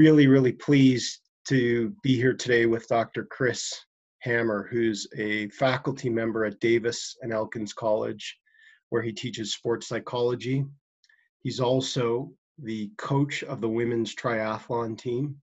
[0.00, 3.26] really, really pleased to be here today with Dr.
[3.26, 3.70] Chris
[4.20, 8.38] Hammer, who's a faculty member at Davis and Elkins College,
[8.88, 10.64] where he teaches sports psychology.
[11.42, 15.36] He's also the coach of the women's triathlon team.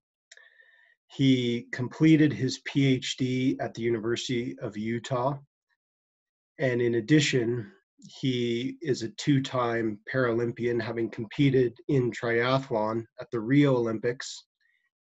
[1.05, 5.37] He completed his PhD at the University of Utah.
[6.57, 13.39] And in addition, he is a two time Paralympian, having competed in triathlon at the
[13.39, 14.45] Rio Olympics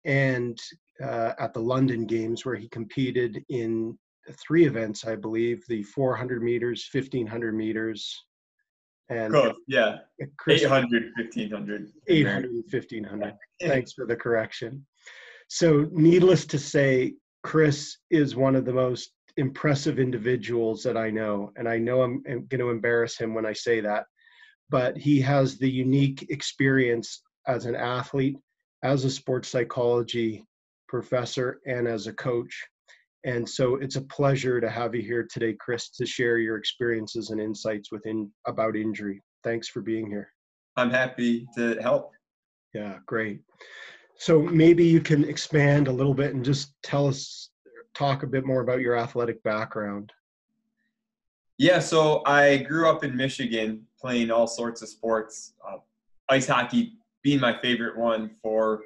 [0.05, 0.57] and
[1.03, 3.97] uh, at the London Games, where he competed in
[4.45, 8.15] three events, I believe the 400 meters, 1500 meters,
[9.09, 9.53] and cool.
[9.67, 9.97] yeah,
[10.47, 11.91] 800, 1500.
[12.07, 13.33] 800, 1500.
[13.61, 14.85] Thanks for the correction.
[15.47, 21.51] So, needless to say, Chris is one of the most impressive individuals that I know,
[21.55, 24.05] and I know I'm, I'm going to embarrass him when I say that,
[24.69, 28.37] but he has the unique experience as an athlete,
[28.83, 30.45] as a sports psychology
[30.87, 32.53] professor, and as a coach.
[33.23, 37.29] And so it's a pleasure to have you here today, Chris, to share your experiences
[37.29, 39.21] and insights within about injury.
[39.43, 40.31] Thanks for being here.
[40.75, 42.11] I'm happy to help.
[42.73, 43.41] Yeah, great.
[44.17, 47.49] So maybe you can expand a little bit and just tell us
[47.93, 50.11] talk a bit more about your athletic background.
[51.57, 55.77] Yeah, so I grew up in Michigan playing all sorts of sports, uh,
[56.29, 58.81] ice hockey being my favorite one for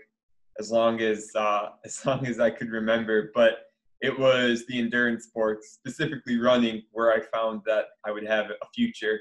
[0.60, 3.32] as long as uh, as long as I could remember.
[3.36, 3.66] But
[4.02, 8.66] it was the endurance sports, specifically running, where I found that I would have a
[8.74, 9.20] future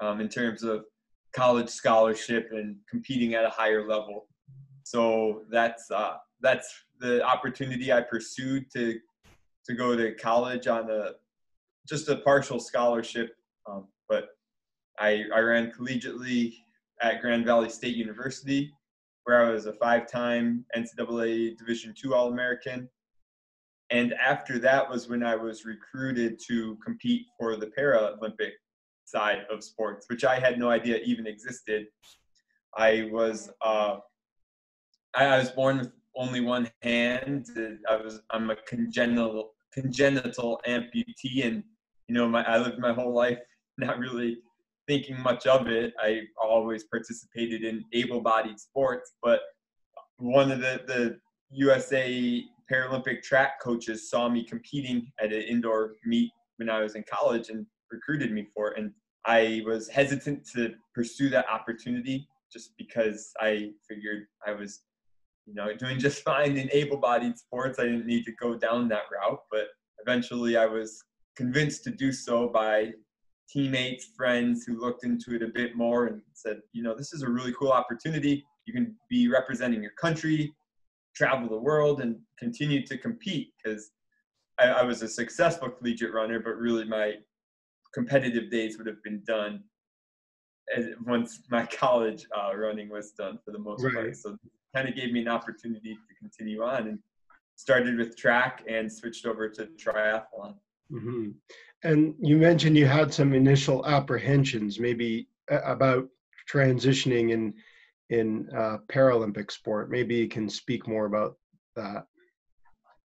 [0.00, 0.84] um, in terms of
[1.32, 4.26] college scholarship and competing at a higher level.
[4.82, 6.68] So that's uh, that's
[6.98, 8.98] the opportunity I pursued to
[9.68, 11.12] to go to college on a
[11.88, 13.34] just a partial scholarship.
[13.66, 14.28] Um, but
[14.98, 16.54] I, I ran collegiately
[17.00, 18.72] at Grand Valley State University,
[19.24, 22.88] where I was a five-time NCAA Division II All-American.
[23.90, 28.52] And after that was when I was recruited to compete for the Paralympic
[29.04, 31.86] side of sports, which I had no idea even existed.
[32.76, 33.96] I was uh,
[35.14, 37.46] I, I was born with only one hand.
[37.88, 41.62] I was I'm a congenital congenital amputee, and
[42.08, 43.38] you know, my I lived my whole life
[43.76, 44.38] not really
[44.86, 45.92] thinking much of it.
[46.00, 49.40] I always participated in able-bodied sports, but
[50.16, 51.18] one of the the
[51.50, 57.04] USA Paralympic track coaches saw me competing at an indoor meet when I was in
[57.10, 58.78] college and recruited me for it.
[58.78, 58.92] And
[59.24, 64.80] I was hesitant to pursue that opportunity just because I figured I was
[65.48, 67.78] you know, doing just fine in able-bodied sports.
[67.78, 69.68] I didn't need to go down that route, but
[70.00, 71.02] eventually I was
[71.36, 72.92] convinced to do so by
[73.48, 77.22] teammates, friends who looked into it a bit more and said, you know, this is
[77.22, 78.44] a really cool opportunity.
[78.66, 80.54] You can be representing your country,
[81.16, 83.90] travel the world, and continue to compete because
[84.58, 87.14] I, I was a successful collegiate runner, but really my
[87.94, 89.64] competitive days would have been done
[91.06, 93.94] once my college uh, running was done for the most right.
[93.94, 94.16] part.
[94.16, 94.36] So
[94.74, 96.98] kind of gave me an opportunity to continue on and
[97.56, 100.54] started with track and switched over to triathlon.
[100.92, 101.30] Mm-hmm.
[101.84, 106.08] And you mentioned you had some initial apprehensions, maybe about
[106.50, 107.54] transitioning in
[108.10, 109.90] in uh, Paralympic sport.
[109.90, 111.36] Maybe you can speak more about
[111.76, 112.06] that.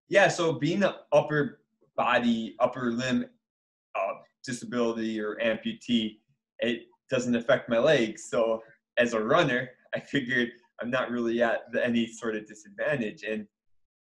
[0.10, 1.60] Yeah, so being an upper
[1.96, 3.26] body, upper limb
[3.96, 4.14] uh,
[4.44, 6.18] disability or amputee,
[6.60, 8.28] it doesn't affect my legs.
[8.30, 8.64] So
[8.98, 10.50] as a runner, I figured
[10.82, 13.24] I'm not really at any sort of disadvantage.
[13.24, 13.48] And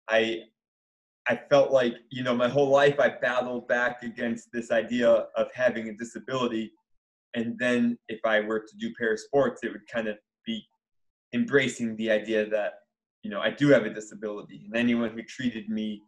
[0.09, 0.43] I
[1.29, 5.47] I felt like, you know, my whole life I battled back against this idea of
[5.55, 6.73] having a disability.
[7.35, 10.67] And then if I were to do para sports, it would kind of be
[11.33, 12.73] embracing the idea that,
[13.23, 14.63] you know, I do have a disability.
[14.67, 16.03] And anyone who treated me,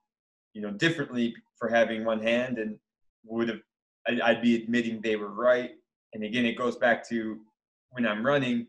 [0.53, 2.77] you know, differently for having one hand and
[3.25, 3.61] would have,
[4.07, 5.71] I'd be admitting they were right.
[6.13, 7.39] And again, it goes back to
[7.91, 8.67] when I'm running,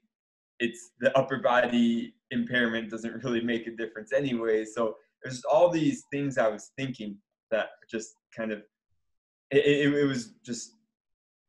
[0.59, 4.65] it's the upper body impairment doesn't really make a difference anyway.
[4.65, 7.17] So there's all these things I was thinking
[7.51, 8.59] that just kind of
[9.51, 10.73] it, it, it was just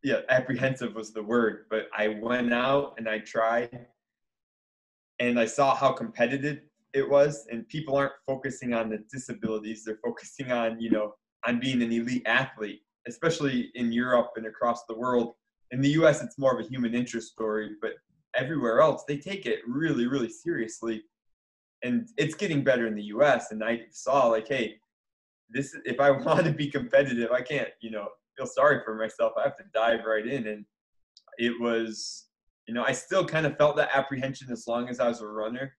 [0.02, 1.66] yeah apprehensive was the word.
[1.70, 3.86] But i went out and i tried
[5.18, 6.60] and i saw how competitive
[6.94, 7.46] it was.
[7.50, 9.84] And people aren't focusing on the disabilities.
[9.84, 11.14] They're focusing on you know
[11.46, 15.34] on being an elite athlete especially in europe and across the world.
[15.70, 17.92] In the us it's more of a human interest story but
[18.36, 21.02] everywhere else, they take it really, really seriously.
[21.82, 23.52] And it's getting better in the US.
[23.52, 24.76] And I saw like, hey,
[25.50, 29.32] this if I want to be competitive, I can't, you know, feel sorry for myself.
[29.38, 30.46] I have to dive right in.
[30.46, 30.64] And
[31.38, 32.26] it was,
[32.66, 35.26] you know, I still kind of felt that apprehension as long as I was a
[35.26, 35.72] runner.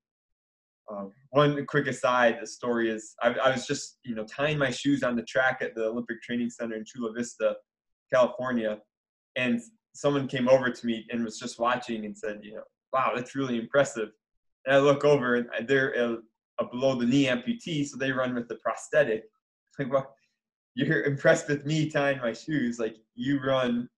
[0.89, 4.69] Um, one quick aside, the story is I, I, was just you know tying my
[4.69, 7.55] shoes on the track at the Olympic Training Center in Chula Vista,
[8.13, 8.77] California,
[9.35, 9.59] and
[9.97, 12.63] someone came over to me and was just watching and said, you know,
[12.93, 14.09] wow, that's really impressive.
[14.65, 16.17] And I look over and they're a,
[16.59, 19.23] a below the knee amputee, so they run with the prosthetic.
[19.79, 20.15] Like, well,
[20.75, 22.77] you're impressed with me tying my shoes.
[22.77, 23.89] Like you run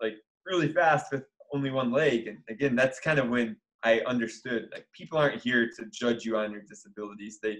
[0.00, 2.26] like really fast with only one leg.
[2.26, 6.38] And again, that's kind of when I understood like people aren't here to judge you
[6.38, 7.38] on your disabilities.
[7.42, 7.58] They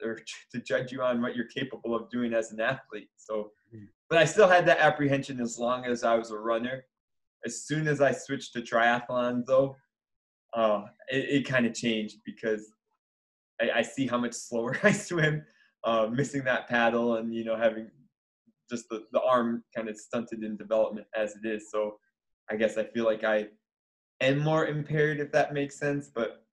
[0.00, 0.20] they're
[0.52, 3.10] to judge you on what you're capable of doing as an athlete.
[3.16, 3.86] So, hmm.
[4.08, 6.84] but I still had that apprehension as long as I was a runner.
[7.44, 9.76] As soon as I switched to triathlon, though,
[10.54, 12.72] uh, it, it kind of changed because
[13.60, 15.44] I, I, see how much slower I swim,
[15.84, 17.90] uh, missing that paddle, and you know having
[18.70, 21.70] just the, the arm kind of stunted in development as it is.
[21.70, 21.98] So,
[22.50, 23.48] I guess I feel like I
[24.20, 26.10] am more impaired, if that makes sense.
[26.14, 26.44] But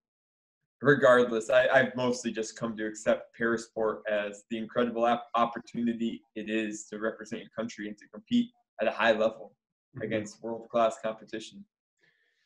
[0.81, 5.05] regardless, I, I've mostly just come to accept parasport as the incredible
[5.35, 8.49] opportunity it is to represent your country and to compete
[8.81, 9.53] at a high level
[9.95, 10.03] mm-hmm.
[10.03, 11.63] against world class competition.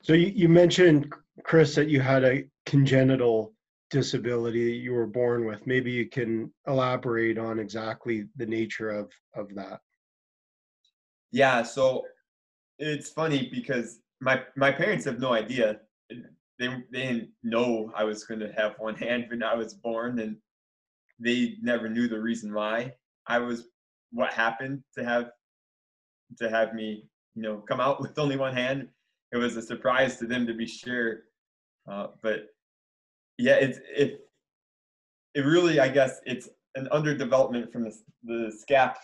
[0.02, 1.12] So you, you mentioned,
[1.44, 3.54] Chris, that you had a congenital
[3.90, 5.66] disability that you were born with.
[5.66, 9.80] Maybe you can elaborate on exactly the nature of, of that.
[11.32, 12.04] Yeah, so
[12.80, 15.80] it's funny because my my parents have no idea.
[16.10, 20.20] They they didn't know I was going to have one hand when I was born,
[20.20, 20.38] and
[21.20, 22.94] they never knew the reason why
[23.28, 23.68] I was
[24.12, 25.32] what happened to have
[26.40, 28.88] to have me you know come out with only one hand.
[29.32, 31.24] It was a surprise to them to be sure,
[31.90, 32.48] uh, but
[33.38, 34.22] yeah, it's it
[35.34, 38.96] it really I guess it's an underdevelopment from the the scap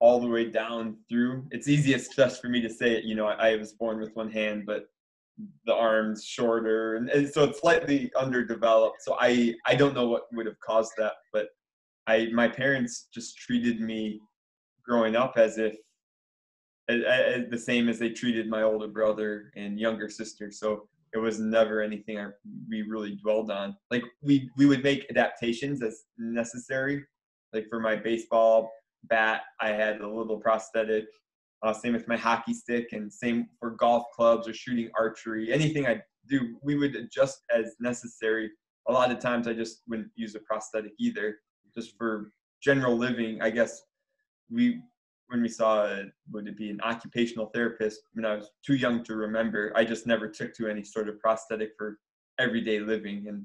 [0.00, 1.46] all the way down through.
[1.50, 3.04] It's easiest just for me to say it.
[3.04, 4.84] You know, I, I was born with one hand, but
[5.66, 9.02] the arms shorter, and, and, so it's slightly underdeveloped.
[9.02, 11.48] So I I don't know what would have caused that, but
[12.06, 14.20] I my parents just treated me
[14.84, 15.76] growing up as if
[16.88, 20.50] as, as the same as they treated my older brother and younger sister.
[20.50, 22.26] So it was never anything I,
[22.68, 23.76] we really dwelled on.
[23.90, 27.04] Like we we would make adaptations as necessary.
[27.52, 28.72] Like for my baseball
[29.04, 31.06] bat, I had a little prosthetic.
[31.62, 35.52] Uh, same with my hockey stick, and same for golf clubs or shooting archery.
[35.52, 38.50] Anything I do, we would adjust as necessary.
[38.88, 41.36] A lot of times, I just wouldn't use a prosthetic either,
[41.74, 42.32] just for
[42.62, 43.40] general living.
[43.40, 43.80] I guess
[44.50, 44.82] we,
[45.28, 49.02] when we saw, a, would it be an occupational therapist when I was too young
[49.04, 51.98] to remember, I just never took to any sort of prosthetic for
[52.38, 53.44] everyday living, and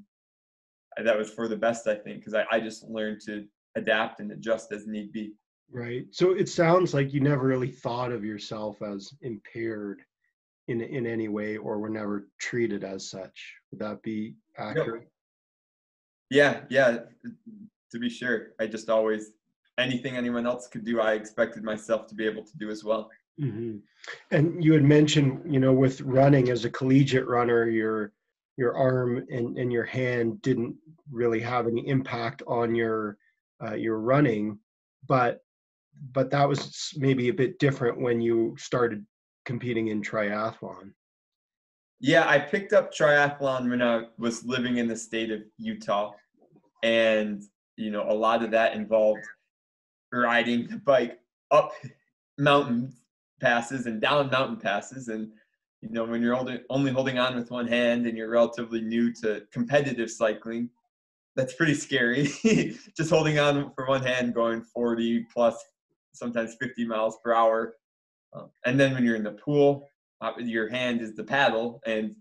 [1.04, 3.46] that was for the best, I think, because I, I just learned to
[3.76, 5.32] adapt and adjust as need be.
[5.72, 6.06] Right.
[6.10, 10.02] So it sounds like you never really thought of yourself as impaired
[10.68, 13.54] in in any way or were never treated as such.
[13.70, 15.08] Would that be accurate?
[16.28, 16.98] Yeah, yeah,
[17.92, 18.48] to be sure.
[18.60, 19.32] I just always
[19.80, 23.10] anything anyone else could do, I expected myself to be able to do as well.
[23.40, 23.78] Mm-hmm.
[24.30, 28.12] And you had mentioned, you know, with running as a collegiate runner, your
[28.56, 30.76] your arm and, and your hand didn't
[31.10, 33.16] really have any impact on your
[33.64, 34.58] uh, your running,
[35.06, 35.40] but
[36.12, 39.04] but that was maybe a bit different when you started
[39.44, 40.92] competing in triathlon.
[42.00, 46.12] Yeah, I picked up triathlon when I was living in the state of Utah.
[46.82, 47.42] And,
[47.76, 49.20] you know, a lot of that involved
[50.12, 51.18] riding the bike
[51.50, 51.72] up
[52.38, 52.92] mountain
[53.40, 55.08] passes and down mountain passes.
[55.08, 55.30] And,
[55.82, 59.12] you know, when you're only, only holding on with one hand and you're relatively new
[59.14, 60.70] to competitive cycling,
[61.36, 62.28] that's pretty scary.
[62.96, 65.62] Just holding on for one hand, going 40 plus
[66.12, 67.76] sometimes 50 miles per hour.
[68.32, 69.88] Um, and then when you're in the pool,
[70.20, 72.14] uh, your hand is the paddle, and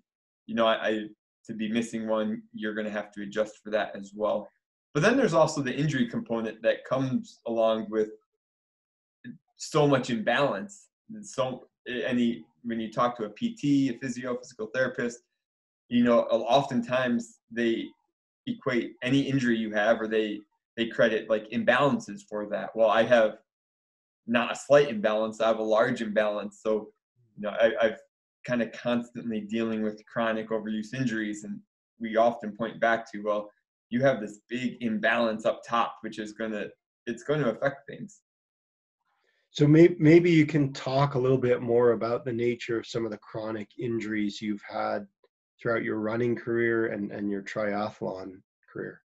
[0.46, 1.00] you know, I, I
[1.46, 4.48] to be missing one, you're going to have to adjust for that as well.
[4.94, 8.10] But then there's also the injury component that comes along with
[9.58, 10.88] so much imbalance.
[11.14, 15.20] And so any when you talk to a PT, a physio, physical therapist,
[15.90, 17.86] you know, oftentimes they
[18.48, 20.40] equate any injury you have or they
[20.78, 22.70] they credit like imbalances for that.
[22.76, 23.40] Well, I have
[24.28, 25.42] not a slight imbalance.
[25.42, 26.60] I have a large imbalance.
[26.64, 26.90] So,
[27.36, 28.00] you know, I, I've
[28.46, 31.60] kind of constantly dealing with chronic overuse injuries, and
[32.00, 33.50] we often point back to, well,
[33.90, 36.70] you have this big imbalance up top, which is going to
[37.06, 38.22] it's going to affect things.
[39.52, 43.06] So maybe maybe you can talk a little bit more about the nature of some
[43.06, 45.08] of the chronic injuries you've had
[45.62, 48.42] throughout your running career and, and your triathlon
[48.72, 49.02] career.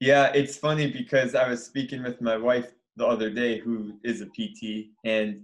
[0.00, 4.20] Yeah, it's funny because I was speaking with my wife the other day who is
[4.20, 5.42] a PT, and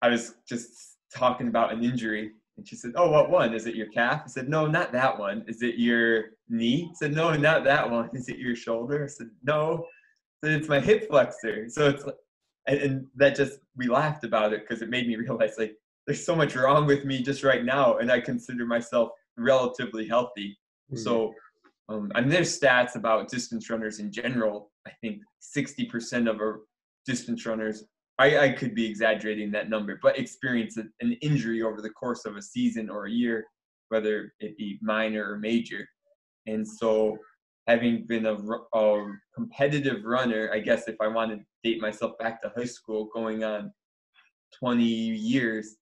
[0.00, 3.54] I was just talking about an injury, And she said, Oh, what one?
[3.54, 4.22] Is it your calf?
[4.24, 5.44] I said, No, not that one.
[5.48, 6.88] Is it your knee?
[6.90, 8.10] I said, No, not that one.
[8.12, 9.04] Is it your shoulder?
[9.04, 9.86] I said, No.
[10.42, 11.68] I said, It's my hip flexor.
[11.68, 12.16] So it's like,
[12.66, 16.24] and, and that just, we laughed about it because it made me realize like, there's
[16.24, 17.98] so much wrong with me just right now.
[17.98, 20.58] And I consider myself relatively healthy.
[20.90, 20.98] Mm-hmm.
[20.98, 21.32] So,
[21.88, 24.70] um, I mean, there's stats about distance runners in general.
[24.86, 25.20] I think
[25.56, 26.60] 60% of our
[27.06, 27.84] distance runners
[28.18, 32.36] I, I could be exaggerating that number, but experience an injury over the course of
[32.36, 33.46] a season or a year,
[33.88, 35.86] whether it be minor or major.
[36.46, 37.18] And so,
[37.68, 38.36] having been a,
[38.74, 43.08] a competitive runner, I guess if I want to date myself back to high school,
[43.14, 43.72] going on
[44.58, 45.76] 20 years,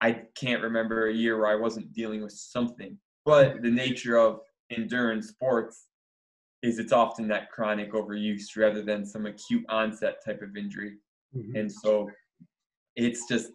[0.00, 2.98] I can't remember a year where I wasn't dealing with something.
[3.24, 5.86] But the nature of endurance sports
[6.62, 10.96] is it's often that chronic overuse rather than some acute onset type of injury.
[11.36, 11.56] Mm-hmm.
[11.56, 12.08] And so
[12.96, 13.50] it's just,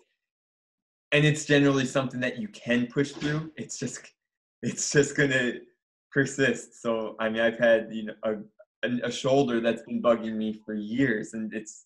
[1.12, 3.52] and it's generally something that you can push through.
[3.58, 4.02] It's just,
[4.62, 5.60] it's just going to
[6.12, 6.82] persist.
[6.82, 10.74] So, I mean, I've had, you know, a, a shoulder that's been bugging me for
[10.74, 11.86] years and it's,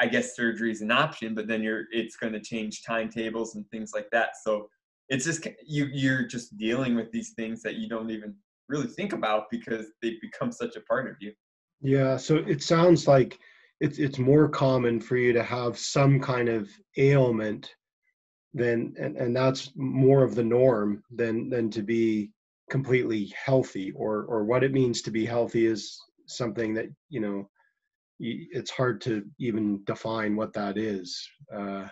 [0.00, 3.68] I guess surgery is an option, but then you're, it's going to change timetables and
[3.70, 4.30] things like that.
[4.42, 4.68] So
[5.10, 8.34] it's just, you, you're just dealing with these things that you don't even
[8.68, 11.32] really think about because they've become such a part of you.
[11.82, 12.16] Yeah.
[12.16, 13.38] So it sounds like,
[13.80, 17.74] it's it's more common for you to have some kind of ailment
[18.54, 22.30] than and, and that's more of the norm than than to be
[22.70, 27.48] completely healthy or or what it means to be healthy is something that you know
[28.18, 31.86] it's hard to even define what that is uh,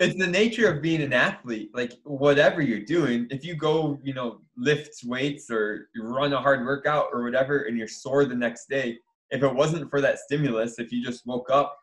[0.00, 4.12] it's the nature of being an athlete like whatever you're doing if you go you
[4.12, 8.34] know lift weights or you run a hard workout or whatever and you're sore the
[8.34, 8.98] next day
[9.30, 11.76] if it wasn't for that stimulus, if you just woke up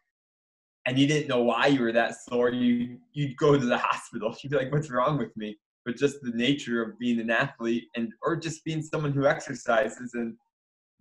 [0.85, 4.35] and you didn't know why you were that sore, you you'd go to the hospital.
[4.41, 7.85] You'd be like, "What's wrong with me?" But just the nature of being an athlete
[7.95, 10.35] and or just being someone who exercises and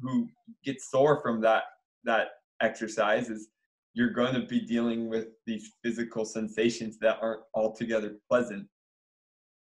[0.00, 0.28] who
[0.64, 1.64] gets sore from that
[2.04, 2.28] that
[2.60, 3.48] exercise is
[3.94, 8.66] you're going to be dealing with these physical sensations that aren't altogether pleasant.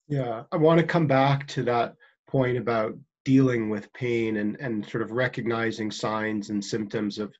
[0.08, 1.94] Yeah, I want to come back to that
[2.28, 7.32] point about dealing with pain and, and sort of recognizing signs and symptoms of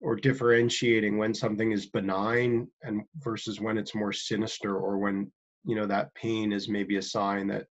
[0.00, 5.30] or differentiating when something is benign and versus when it's more sinister or when
[5.64, 7.66] you know that pain is maybe a sign that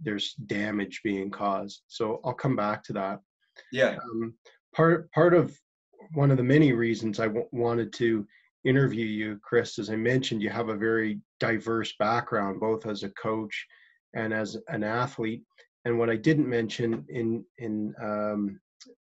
[0.00, 1.82] there's damage being caused.
[1.88, 3.20] So i'll come back to that.
[3.72, 3.96] Yeah.
[3.96, 4.34] Um,
[4.74, 5.58] part part of
[6.14, 8.26] one of the many reasons I w- wanted to
[8.64, 13.08] interview you chris as i mentioned you have a very diverse background both as a
[13.10, 13.66] coach
[14.14, 15.42] and as an athlete
[15.84, 18.60] and what I didn't mention in in um,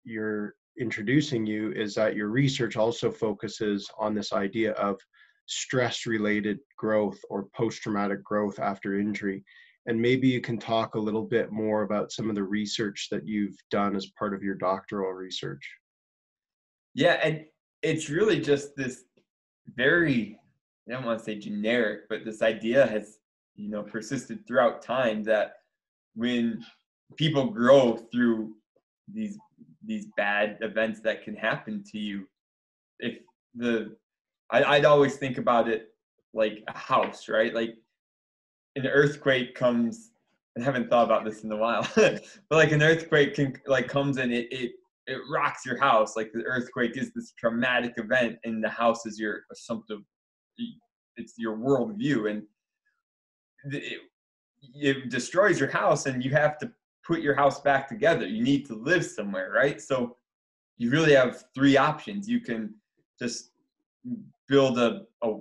[0.04, 5.00] your introducing you is that your research also focuses on this idea of
[5.46, 9.44] stress related growth or post traumatic growth after injury.
[9.86, 13.28] And maybe you can talk a little bit more about some of the research that
[13.28, 15.70] you've done as part of your doctoral research.
[16.96, 17.44] Yeah, and
[17.82, 19.04] it's really just this
[19.76, 20.40] very,
[20.88, 23.18] I don't want to say generic, but this idea has,
[23.56, 25.56] you know, persisted throughout time that
[26.16, 26.64] when
[27.18, 28.54] people grow through
[29.12, 29.38] these
[29.86, 32.26] these bad events that can happen to you
[33.00, 33.18] if
[33.56, 33.96] the
[34.52, 35.90] I, i'd always think about it
[36.34, 37.54] like a house right?
[37.54, 37.76] Like
[38.76, 40.12] an earthquake comes
[40.58, 44.18] i haven't thought about this in a while but like an earthquake can like comes
[44.18, 44.72] and it, it
[45.06, 49.20] it rocks your house like the earthquake is this traumatic event and the house is
[49.20, 50.00] your assumptive
[51.18, 52.44] it's your worldview and
[53.72, 54.00] it,
[54.76, 56.72] it destroys your house and you have to
[57.06, 58.26] put your house back together.
[58.26, 59.82] You need to live somewhere, right?
[59.82, 60.16] So
[60.78, 62.28] you really have three options.
[62.28, 62.74] You can
[63.20, 63.52] just
[64.48, 65.34] build a, a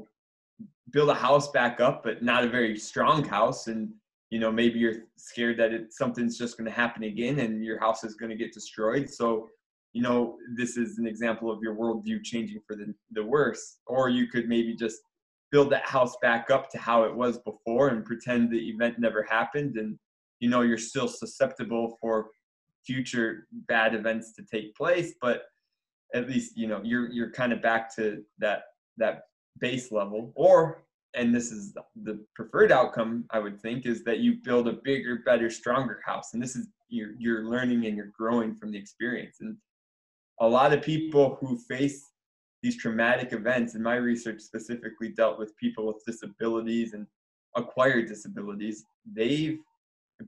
[0.90, 3.66] build a house back up, but not a very strong house.
[3.66, 3.92] And
[4.30, 7.78] you know, maybe you're scared that it something's just going to happen again, and your
[7.78, 9.10] house is going to get destroyed.
[9.10, 9.48] So,
[9.92, 13.78] you know, this is an example of your worldview changing for the the worse.
[13.86, 15.02] Or you could maybe just
[15.52, 19.22] build that house back up to how it was before and pretend the event never
[19.30, 19.98] happened and
[20.40, 22.30] you know you're still susceptible for
[22.84, 25.44] future bad events to take place but
[26.14, 28.64] at least you know you're you're kind of back to that
[28.96, 29.22] that
[29.58, 30.32] base level.
[30.34, 34.78] Or and this is the preferred outcome i would think is that you build a
[34.84, 36.32] bigger better stronger house.
[36.32, 39.38] And this is you're you're learning and you're growing from the experience.
[39.40, 39.56] And
[40.40, 42.10] a lot of people who face
[42.62, 47.06] these traumatic events and my research specifically dealt with people with disabilities and
[47.56, 49.58] acquired disabilities they've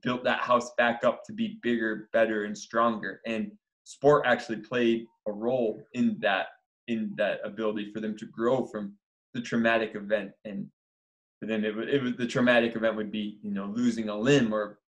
[0.02, 3.20] built that house back up to be bigger better and stronger.
[3.26, 3.52] And
[3.84, 6.46] sport actually played a role in that
[6.88, 8.94] in that ability for them to grow from
[9.32, 10.32] the traumatic event.
[10.44, 10.66] And
[11.40, 14.52] but then it, it was the traumatic event would be you know losing a limb
[14.52, 14.78] or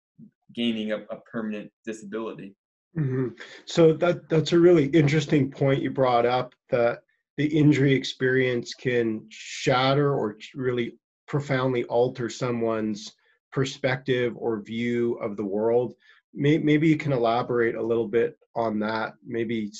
[0.55, 2.55] gaining a, a permanent disability.
[2.97, 3.29] Mm-hmm.
[3.67, 7.01] so that that's a really interesting point you brought up that
[7.37, 13.15] the injury experience can shatter or really profoundly alter someone's
[13.53, 15.95] perspective or view of the world.
[16.35, 19.71] Maybe you can elaborate a little bit on that maybe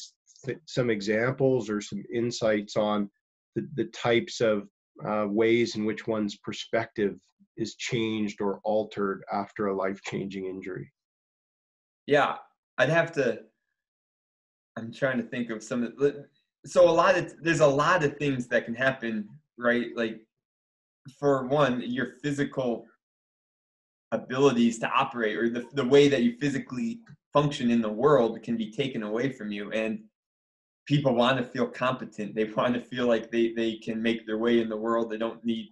[0.67, 3.11] some examples or some insights on
[3.55, 4.69] the, the types of
[5.07, 7.19] uh, ways in which one's perspective
[7.57, 10.91] is changed or altered after a life-changing injury.
[12.07, 12.37] Yeah
[12.79, 13.41] i'd have to
[14.77, 15.97] i'm trying to think of some of
[16.67, 19.89] so a lot of there's a lot of things that can happen right?
[19.95, 20.21] Like
[21.19, 22.87] for one your physical
[24.13, 27.01] abilities to operate or the, the way that you physically
[27.33, 30.01] function in the world can be taken away from you and
[30.87, 32.35] people want to feel competent.
[32.35, 35.11] They want to feel like they, they can make their way in the world.
[35.11, 35.69] They don't need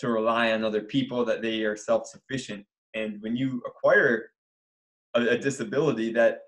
[0.00, 2.64] to rely on other people that they are self-sufficient.
[2.94, 4.30] And when you acquire
[5.14, 6.42] a, a disability that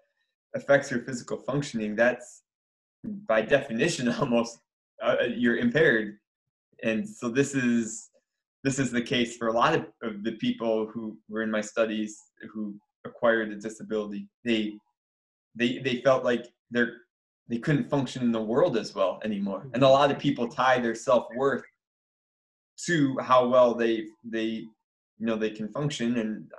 [0.54, 2.42] affects your physical functioning that's
[3.04, 4.58] by definition almost
[5.02, 6.18] uh, you're impaired
[6.82, 8.10] and so this is
[8.62, 11.60] this is the case for a lot of, of the people who were in my
[11.60, 12.18] studies
[12.52, 14.28] who acquired a disability.
[14.44, 14.74] They
[15.54, 16.98] they they felt like they're
[17.48, 19.66] they couldn't function in the world as well anymore.
[19.74, 21.64] And a lot of people tie their self worth
[22.86, 24.64] to how well they they
[25.18, 26.50] you know they can function and,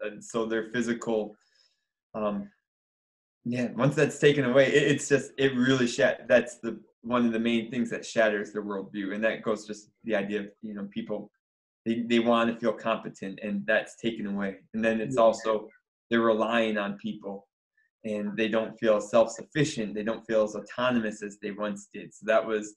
[0.00, 1.34] and so their physical
[2.14, 2.50] um
[3.44, 7.32] yeah once that's taken away it, it's just it really shat that's the one of
[7.32, 10.74] the main things that shatters their worldview and that goes just the idea of you
[10.74, 11.30] know people
[11.84, 14.56] they, they want to feel competent and that's taken away.
[14.74, 15.68] And then it's also
[16.10, 17.48] they're relying on people
[18.04, 22.14] and they don't feel self-sufficient they don't feel as autonomous as they once did.
[22.14, 22.74] So that was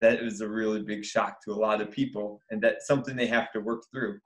[0.00, 3.26] that was a really big shock to a lot of people and that's something they
[3.26, 4.18] have to work through.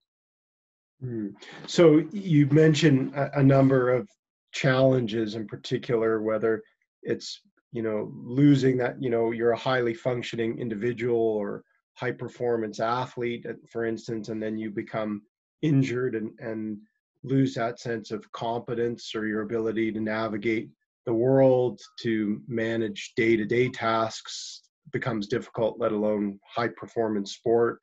[1.00, 1.30] Hmm.
[1.66, 4.08] so you mentioned a, a number of
[4.52, 6.62] challenges in particular whether
[7.02, 7.40] it's
[7.72, 13.46] you know losing that you know you're a highly functioning individual or high performance athlete,
[13.48, 15.22] uh, for instance, and then you become
[15.62, 16.78] injured and, and
[17.22, 20.70] lose that sense of competence or your ability to navigate
[21.06, 24.62] the world, to manage day to day tasks
[24.92, 27.78] becomes difficult, let alone high performance sport.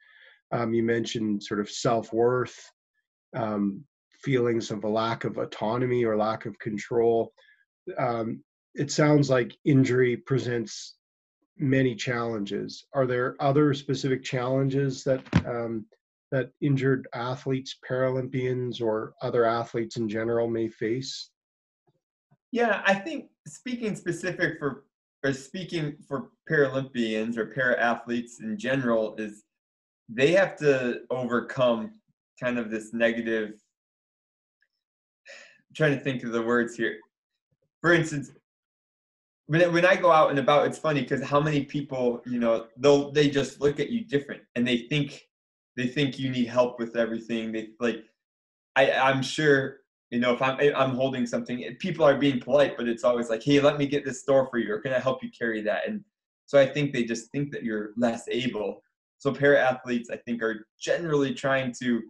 [0.51, 2.57] Um, you mentioned sort of self worth,
[3.35, 3.83] um,
[4.21, 7.33] feelings of a lack of autonomy or lack of control.
[7.97, 8.43] Um,
[8.75, 10.95] it sounds like injury presents
[11.57, 12.85] many challenges.
[12.93, 15.85] Are there other specific challenges that um,
[16.31, 21.31] that injured athletes, Paralympians, or other athletes in general may face?
[22.51, 24.85] Yeah, I think speaking specific for
[25.23, 29.43] or speaking for Paralympians or para athletes in general is
[30.07, 31.91] they have to overcome
[32.39, 33.53] kind of this negative.
[35.79, 36.97] Trying to think of the words here.
[37.79, 38.31] For instance,
[39.47, 42.67] when when I go out and about, it's funny because how many people, you know,
[42.75, 45.29] they'll they just look at you different and they think
[45.77, 47.53] they think you need help with everything.
[47.53, 48.03] They like,
[48.75, 49.77] I I'm sure
[50.09, 53.29] you know if I'm I'm holding something, eh, people are being polite, but it's always
[53.29, 55.61] like, hey, let me get this store for you, or can I help you carry
[55.61, 55.87] that?
[55.87, 56.03] And
[56.45, 58.83] so I think they just think that you're less able.
[59.19, 62.01] So para athletes, I think, are generally trying to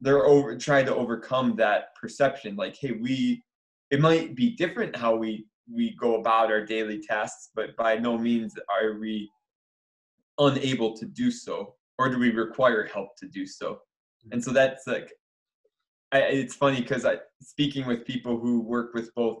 [0.00, 2.56] they're over trying to overcome that perception.
[2.56, 3.42] Like, hey, we
[3.90, 8.16] it might be different how we we go about our daily tasks, but by no
[8.16, 9.30] means are we
[10.38, 13.78] unable to do so, or do we require help to do so?
[14.32, 15.12] And so that's like,
[16.12, 19.38] I, it's funny because I speaking with people who work with both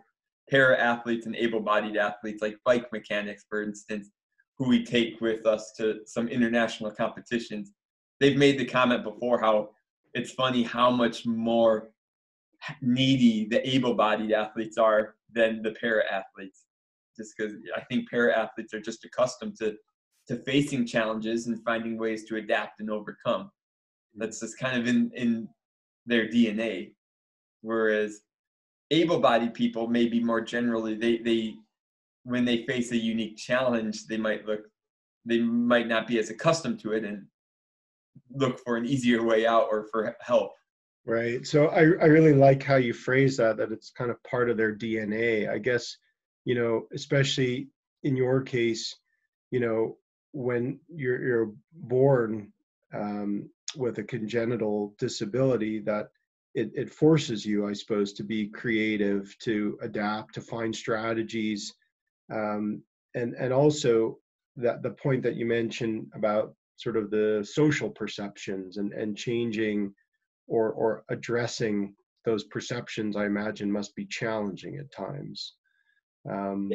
[0.50, 4.10] para athletes and able-bodied athletes, like bike mechanics, for instance,
[4.58, 7.72] who we take with us to some international competitions.
[8.20, 9.70] They've made the comment before how
[10.16, 11.90] it's funny how much more
[12.80, 16.64] needy the able-bodied athletes are than the para athletes
[17.16, 19.76] just because i think para athletes are just accustomed to
[20.26, 23.48] to facing challenges and finding ways to adapt and overcome.
[24.16, 25.48] That's just kind of in in
[26.06, 26.92] their dna
[27.60, 28.20] whereas
[28.90, 31.54] able-bodied people maybe more generally they they
[32.24, 34.62] when they face a unique challenge they might look
[35.24, 37.26] they might not be as accustomed to it and
[38.30, 40.52] look for an easier way out or for help
[41.06, 41.46] Right.
[41.46, 44.56] So I, I really like how you phrase that, that it's kind of part of
[44.56, 45.48] their DNA.
[45.48, 45.96] I guess,
[46.44, 47.68] you know, especially
[48.02, 48.96] in your case,
[49.52, 49.98] you know,
[50.32, 52.52] when you're, you're born
[52.92, 56.08] um, with a congenital disability, that
[56.56, 61.72] it, it forces you, I suppose, to be creative, to adapt, to find strategies.
[62.32, 62.82] Um,
[63.14, 64.18] and, and also
[64.56, 69.92] that the point that you mentioned about sort of the social perceptions and and changing
[70.46, 75.54] or or addressing those perceptions i imagine must be challenging at times.
[76.28, 76.70] Um,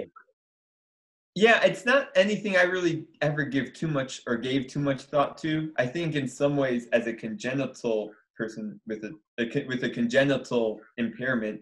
[1.35, 1.63] yeah.
[1.63, 5.71] It's not anything i really ever give too much or gave too much thought to.
[5.77, 10.79] I think in some ways as a congenital person with a, a with a congenital
[10.97, 11.61] impairment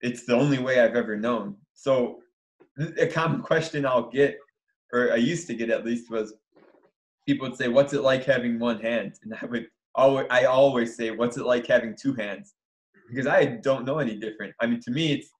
[0.00, 1.56] it's the only way i've ever known.
[1.74, 2.20] So
[2.98, 4.38] a common question i'll get
[4.92, 6.34] or i used to get at least was
[7.28, 10.96] people would say what's it like having one hand and i would always i always
[10.96, 12.54] say what's it like having two hands
[13.08, 15.30] because i don't know any different i mean to me it's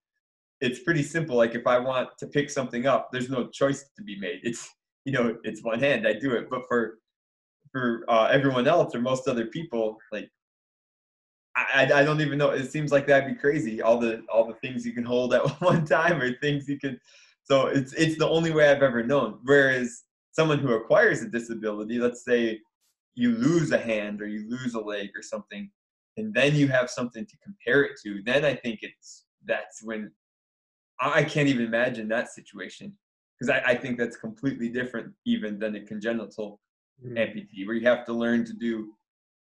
[0.61, 1.37] it's pretty simple.
[1.37, 4.41] Like if I want to pick something up, there's no choice to be made.
[4.43, 4.69] It's
[5.05, 6.07] you know, it's one hand.
[6.07, 6.51] I do it.
[6.51, 6.99] But for
[7.73, 10.29] for uh, everyone else or most other people, like
[11.57, 12.51] I, I don't even know.
[12.51, 13.83] It seems like that'd be crazy.
[13.83, 17.01] All the all the things you can hold at one time or things you can.
[17.45, 19.39] So it's it's the only way I've ever known.
[19.45, 22.61] Whereas someone who acquires a disability, let's say
[23.15, 25.71] you lose a hand or you lose a leg or something,
[26.17, 30.11] and then you have something to compare it to, then I think it's that's when
[31.01, 32.93] I can't even imagine that situation
[33.39, 36.61] because I, I, think that's completely different even than a congenital
[37.05, 37.17] mm-hmm.
[37.17, 38.93] amputee where you have to learn to do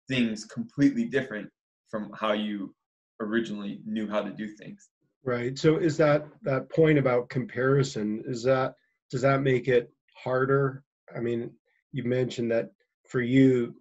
[0.08, 1.48] things completely different
[1.90, 2.74] from how you
[3.20, 4.90] originally knew how to do things.
[5.24, 5.58] Right.
[5.58, 8.74] So is that that point about comparison is that
[9.10, 9.90] does that make it
[10.22, 10.84] harder?
[11.14, 11.50] I mean,
[11.92, 12.70] you mentioned that
[13.08, 13.74] for you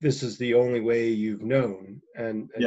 [0.00, 2.62] this is the only way you've known and it's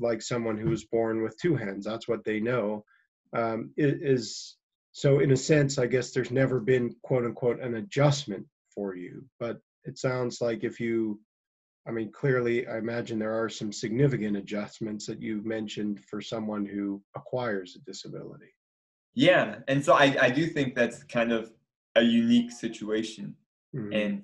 [0.00, 0.08] yeah.
[0.08, 2.84] like someone who was born with two hands that's what they know
[3.36, 4.56] um, is
[4.92, 9.24] so in a sense i guess there's never been quote unquote an adjustment for you
[9.38, 11.20] but it sounds like if you
[11.86, 16.64] i mean clearly i imagine there are some significant adjustments that you've mentioned for someone
[16.66, 18.52] who acquires a disability
[19.14, 21.52] yeah and so i, I do think that's kind of
[21.96, 23.34] a unique situation
[23.74, 23.92] mm-hmm.
[23.92, 24.22] and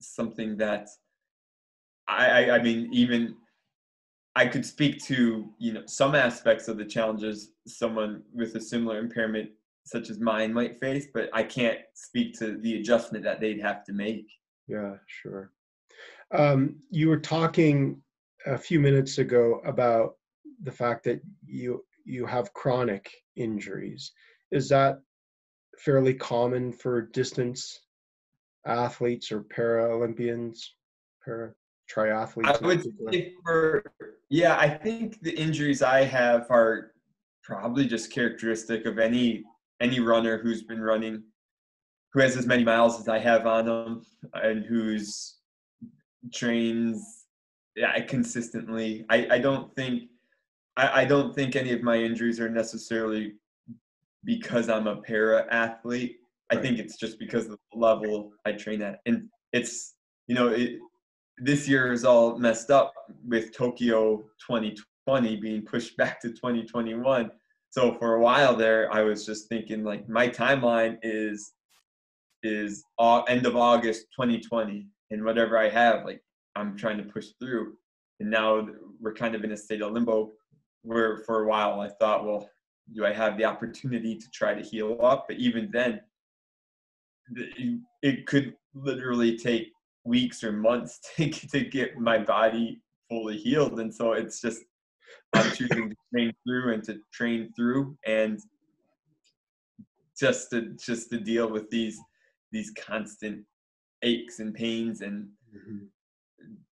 [0.00, 0.88] something that
[2.06, 3.36] I, I i mean even
[4.36, 8.98] I could speak to you know some aspects of the challenges someone with a similar
[8.98, 9.50] impairment
[9.86, 13.84] such as mine might face, but I can't speak to the adjustment that they'd have
[13.84, 14.26] to make.
[14.66, 15.52] Yeah, sure.
[16.32, 18.00] Um, you were talking
[18.46, 20.14] a few minutes ago about
[20.62, 24.12] the fact that you you have chronic injuries.
[24.50, 25.00] Is that
[25.78, 27.80] fairly common for distance
[28.66, 30.58] athletes or Paralympians?
[31.24, 31.54] Para
[31.92, 32.62] triathletes?
[32.62, 33.84] I would say for
[34.30, 36.92] yeah, I think the injuries I have are
[37.42, 39.44] probably just characteristic of any
[39.80, 41.22] any runner who's been running,
[42.12, 45.36] who has as many miles as I have on them, and who's
[46.32, 47.24] trains
[47.76, 49.04] yeah, consistently.
[49.10, 50.04] I, I don't think
[50.76, 53.34] I, I don't think any of my injuries are necessarily
[54.24, 56.16] because I'm a para athlete.
[56.50, 59.00] I think it's just because of the level I train at.
[59.06, 59.94] And it's
[60.26, 60.78] you know, it,
[61.38, 62.92] this year is all messed up
[63.26, 67.30] with Tokyo 2020 being pushed back to 2021.
[67.70, 71.52] So for a while there, I was just thinking like my timeline is
[72.42, 72.84] is
[73.28, 76.22] end of August 2020, and whatever I have, like
[76.56, 77.74] I'm trying to push through.
[78.20, 78.68] And now
[79.00, 80.30] we're kind of in a state of limbo
[80.82, 82.48] where for a while I thought, well,
[82.92, 85.26] do I have the opportunity to try to heal up?
[85.28, 86.00] But even then,
[88.02, 89.72] it could literally take
[90.04, 93.80] weeks or months to, to get my body fully healed.
[93.80, 94.62] And so it's just,
[95.32, 98.38] I'm choosing to train through and to train through and
[100.18, 101.98] just to, just to deal with these,
[102.52, 103.44] these constant
[104.02, 105.84] aches and pains and mm-hmm.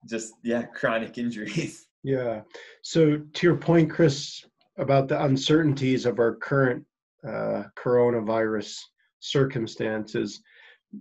[0.09, 1.89] just, yeah, chronic injuries.
[2.05, 2.43] Yeah.
[2.83, 4.45] So to your point, Chris,
[4.79, 6.85] about the uncertainties of our current
[7.27, 8.79] uh, coronavirus
[9.21, 10.41] circumstances,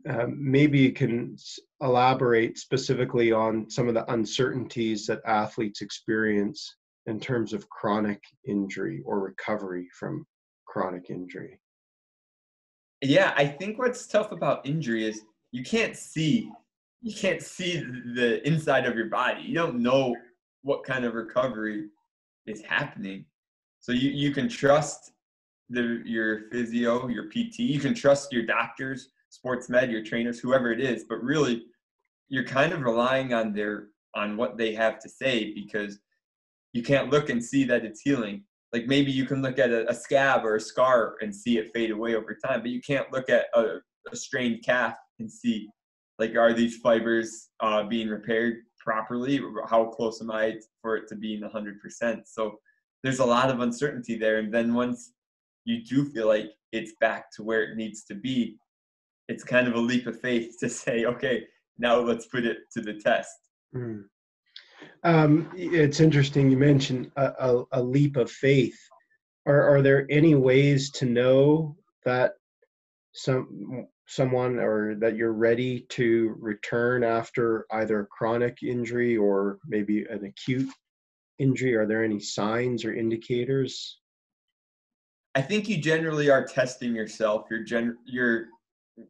[0.08, 1.36] um, maybe you can
[1.82, 6.76] elaborate specifically on some of the uncertainties that athletes experience
[7.08, 10.26] in terms of chronic injury or recovery from
[10.66, 11.60] chronic injury.
[13.02, 16.52] Yeah, I think what's tough about injury is you can't see
[17.02, 17.80] you can't see
[18.16, 19.42] the inside of your body.
[19.42, 20.16] You don't know
[20.62, 21.88] what kind of recovery
[22.46, 23.26] is happening.
[23.82, 25.12] So you, you can trust
[25.70, 30.72] the, your physio, your PT, you can trust your doctors sports med, your trainers, whoever
[30.72, 31.64] it is, but really
[32.30, 36.00] you're kind of relying on their on what they have to say because
[36.74, 38.44] you can't look and see that it's healing.
[38.74, 41.72] Like maybe you can look at a, a scab or a scar and see it
[41.74, 43.78] fade away over time, but you can't look at a,
[44.12, 45.70] a strained calf and see
[46.20, 49.42] like are these fibers uh, being repaired properly?
[49.70, 52.22] How close am I for it to being 100%?
[52.26, 52.58] So
[53.04, 54.38] there's a lot of uncertainty there.
[54.38, 55.14] And then once
[55.66, 58.58] you do feel like it's back to where it needs to be,
[59.28, 61.44] it's kind of a leap of faith to say, okay,
[61.78, 63.36] now let's put it to the test.
[63.76, 64.04] Mm.
[65.04, 68.78] Um, it's interesting you mentioned a, a, a, leap of faith.
[69.46, 72.34] Are, are there any ways to know that
[73.14, 80.04] some someone or that you're ready to return after either a chronic injury or maybe
[80.10, 80.70] an acute
[81.42, 81.76] injury?
[81.76, 83.98] Are there any signs or indicators?
[85.34, 87.48] I think you generally are testing yourself.
[87.50, 88.48] You're gen you're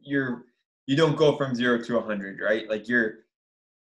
[0.02, 0.46] you're
[0.86, 2.68] you don't go from zero to a hundred, right?
[2.68, 3.24] Like you're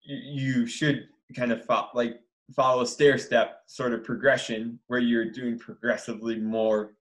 [0.03, 2.19] you should kind of follow, like
[2.55, 6.93] follow a stair step sort of progression where you're doing progressively more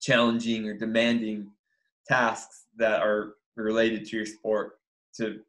[0.00, 1.50] challenging or demanding
[2.06, 4.78] tasks that are related to your sport
[5.16, 5.40] to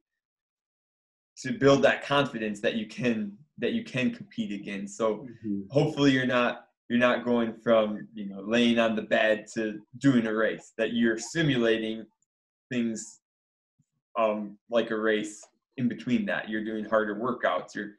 [1.38, 4.88] to build that confidence that you can that you can compete again.
[4.88, 5.62] So mm-hmm.
[5.70, 10.26] hopefully you're not you're not going from you know laying on the bed to doing
[10.28, 12.06] a race that you're simulating
[12.70, 13.20] things
[14.18, 15.46] um, like a race
[15.78, 17.92] in between that you're doing harder workouts you're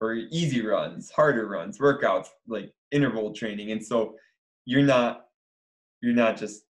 [0.00, 4.14] or easy runs harder runs workouts like interval training and so
[4.64, 5.26] you're not
[6.00, 6.62] you're not just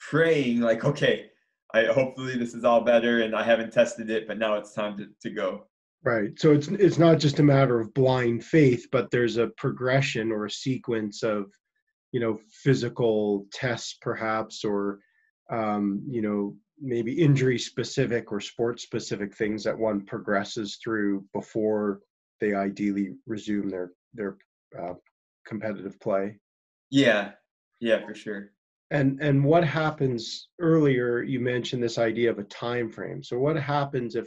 [0.00, 1.30] praying like okay
[1.72, 4.96] i hopefully this is all better and i haven't tested it but now it's time
[4.98, 5.64] to, to go
[6.08, 6.30] Right.
[6.40, 10.46] So it's it's not just a matter of blind faith, but there's a progression or
[10.46, 11.52] a sequence of,
[12.12, 15.00] you know, physical tests perhaps, or
[15.50, 22.00] um, you know, maybe injury specific or sport specific things that one progresses through before
[22.40, 24.38] they ideally resume their their
[24.80, 24.94] uh,
[25.46, 26.38] competitive play.
[26.88, 27.32] Yeah.
[27.80, 28.52] Yeah, for sure.
[28.90, 31.22] And and what happens earlier?
[31.22, 33.22] You mentioned this idea of a time frame.
[33.22, 34.26] So what happens if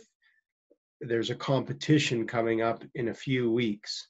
[1.01, 4.07] there's a competition coming up in a few weeks.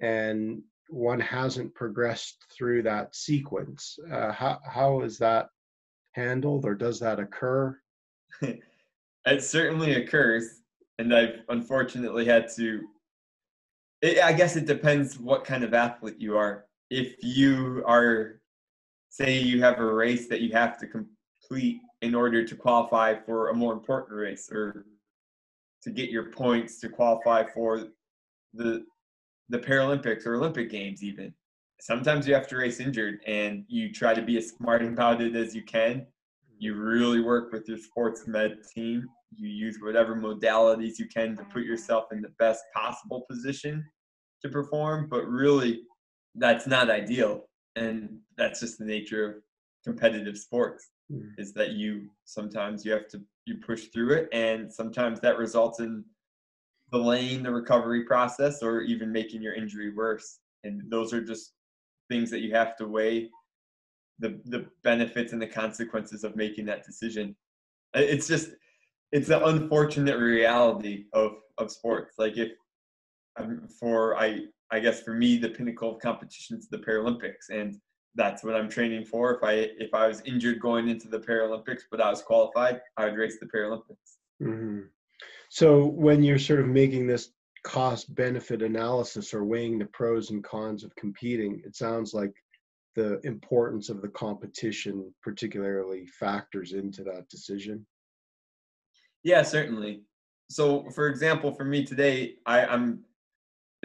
[0.00, 3.98] And one hasn't progressed through that sequence.
[4.10, 5.48] Uh, how, how is that
[6.12, 7.78] handled or does that occur?
[9.26, 10.60] It certainly occurs
[10.98, 12.82] and i've unfortunately had to
[14.02, 16.66] it, i guess it depends what kind of athlete you are.
[16.90, 18.40] If you are
[19.08, 23.48] say you have a race that you have to complete in order to qualify for
[23.48, 24.84] a more important race or
[25.84, 27.88] to get your points to qualify for
[28.54, 28.84] the
[29.50, 31.32] the Paralympics or Olympic Games even.
[31.80, 35.36] Sometimes you have to race injured and you try to be as smart about it
[35.36, 36.06] as you can.
[36.58, 39.06] You really work with your sports med team.
[39.36, 43.84] You use whatever modalities you can to put yourself in the best possible position
[44.40, 45.82] to perform, but really
[46.36, 47.44] that's not ideal.
[47.76, 49.34] And that's just the nature of
[49.84, 51.28] competitive sports mm.
[51.36, 55.80] is that you sometimes you have to you push through it and sometimes that results
[55.80, 56.04] in
[56.92, 60.38] delaying the recovery process or even making your injury worse.
[60.62, 61.52] And those are just
[62.08, 63.30] things that you have to weigh
[64.18, 67.34] the the benefits and the consequences of making that decision.
[67.94, 68.50] It's just
[69.12, 72.14] it's the unfortunate reality of of sports.
[72.18, 72.52] Like if
[73.36, 77.50] um, for i i guess for me the pinnacle of competition is the paralympics.
[77.50, 77.76] And
[78.14, 79.34] that's what I'm training for.
[79.34, 83.06] If I if I was injured going into the Paralympics, but I was qualified, I
[83.06, 84.18] would race the Paralympics.
[84.42, 84.80] Mm-hmm.
[85.48, 87.30] So when you're sort of making this
[87.64, 92.32] cost benefit analysis or weighing the pros and cons of competing, it sounds like
[92.94, 97.84] the importance of the competition particularly factors into that decision.
[99.24, 100.02] Yeah, certainly.
[100.50, 103.00] So, for example, for me today, I, I'm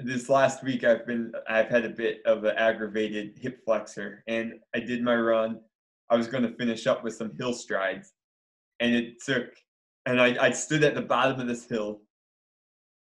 [0.03, 4.53] this last week I've been I've had a bit of an aggravated hip flexor and
[4.75, 5.59] I did my run.
[6.09, 8.13] I was going to finish up with some hill strides
[8.79, 9.47] and it took
[10.05, 12.01] and I, I stood at the bottom of this hill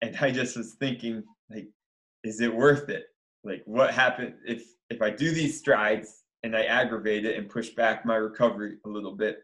[0.02, 1.68] and I just was thinking like
[2.24, 3.06] is it worth it?
[3.44, 7.70] Like what happened if if I do these strides and I aggravate it and push
[7.70, 9.40] back my recovery a little bit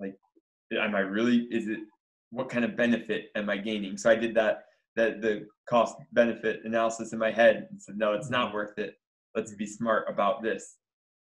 [0.00, 0.14] like
[0.72, 1.80] am I really is it
[2.30, 3.96] what kind of benefit am I gaining?
[3.96, 4.65] So I did that
[4.96, 8.56] that the cost benefit analysis in my head and said, no, it's not mm-hmm.
[8.56, 8.94] worth it.
[9.34, 10.76] Let's be smart about this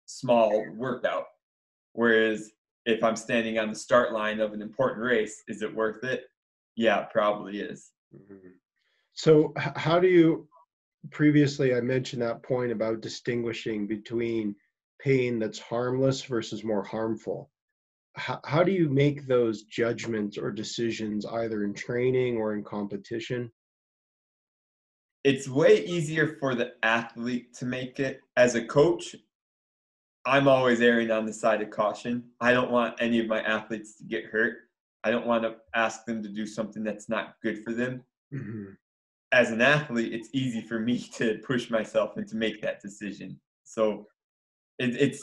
[0.06, 1.24] small workout.
[1.92, 2.50] Whereas
[2.84, 6.24] if I'm standing on the start line of an important race, is it worth it?
[6.76, 7.90] Yeah, it probably is.
[8.14, 8.48] Mm-hmm.
[9.14, 10.48] So, how do you?
[11.10, 14.56] Previously, I mentioned that point about distinguishing between
[15.00, 17.50] pain that's harmless versus more harmful.
[18.14, 23.50] How, how do you make those judgments or decisions either in training or in competition?
[25.26, 28.20] It's way easier for the athlete to make it.
[28.36, 29.16] As a coach,
[30.24, 32.22] I'm always erring on the side of caution.
[32.40, 34.58] I don't want any of my athletes to get hurt.
[35.02, 38.04] I don't want to ask them to do something that's not good for them.
[38.32, 38.74] Mm-hmm.
[39.32, 43.40] As an athlete, it's easy for me to push myself and to make that decision.
[43.64, 44.06] So
[44.78, 45.20] it, it's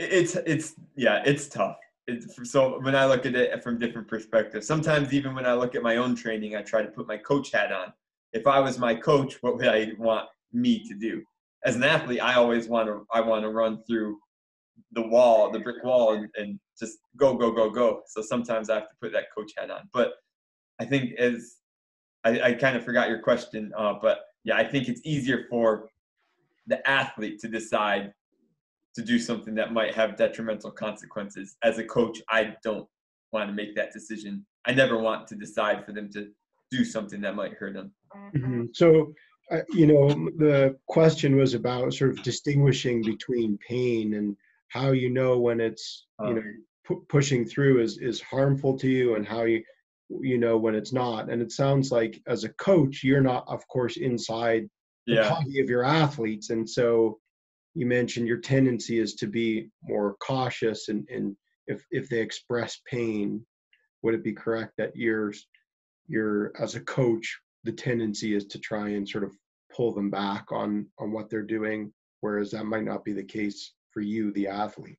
[0.00, 1.76] it's it's yeah, it's tough.
[2.44, 5.82] So when I look at it from different perspectives, sometimes even when I look at
[5.82, 7.92] my own training, I try to put my coach hat on.
[8.32, 11.22] If I was my coach, what would I want me to do?
[11.64, 14.18] As an athlete, I always want to I want to run through
[14.92, 18.02] the wall, the brick wall, and, and just go, go, go, go.
[18.06, 19.88] So sometimes I have to put that coach hat on.
[19.92, 20.14] But
[20.80, 21.56] I think as
[22.24, 25.88] I, I kind of forgot your question, uh, but yeah, I think it's easier for
[26.66, 28.12] the athlete to decide
[28.94, 31.56] to do something that might have detrimental consequences.
[31.62, 32.86] As a coach, I don't
[33.32, 34.44] want to make that decision.
[34.66, 36.28] I never want to decide for them to
[36.70, 37.92] do something that might hurt them.
[38.34, 38.64] Mm-hmm.
[38.74, 39.12] So,
[39.50, 44.36] uh, you know, the question was about sort of distinguishing between pain and
[44.68, 46.42] how you know when it's, you um, know,
[46.86, 49.62] pu- pushing through is is harmful to you, and how you
[50.08, 51.30] you know when it's not.
[51.30, 54.68] And it sounds like as a coach, you're not, of course, inside
[55.06, 55.28] the yeah.
[55.28, 57.18] body of your athletes, and so
[57.74, 62.80] you mentioned your tendency is to be more cautious and, and if, if they express
[62.90, 63.44] pain,
[64.02, 65.32] would it be correct that you're,
[66.60, 69.32] as a coach, the tendency is to try and sort of
[69.74, 73.72] pull them back on, on what they're doing, whereas that might not be the case
[73.90, 74.98] for you, the athlete?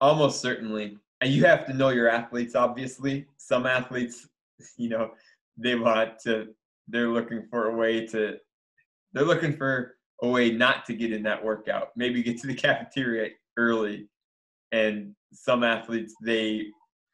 [0.00, 0.96] Almost certainly.
[1.20, 3.26] And you have to know your athletes, obviously.
[3.36, 4.26] Some athletes,
[4.76, 5.10] you know,
[5.56, 6.48] they want to,
[6.88, 8.38] they're looking for a way to,
[9.12, 11.90] they're looking for a way not to get in that workout.
[11.96, 14.08] Maybe get to the cafeteria early.
[14.72, 16.66] And some athletes, they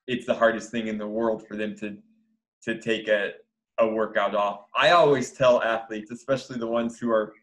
[0.07, 1.97] it's the hardest thing in the world for them to
[2.65, 3.33] to take a,
[3.79, 4.65] a workout off.
[4.75, 7.35] I always tell athletes, especially the ones who are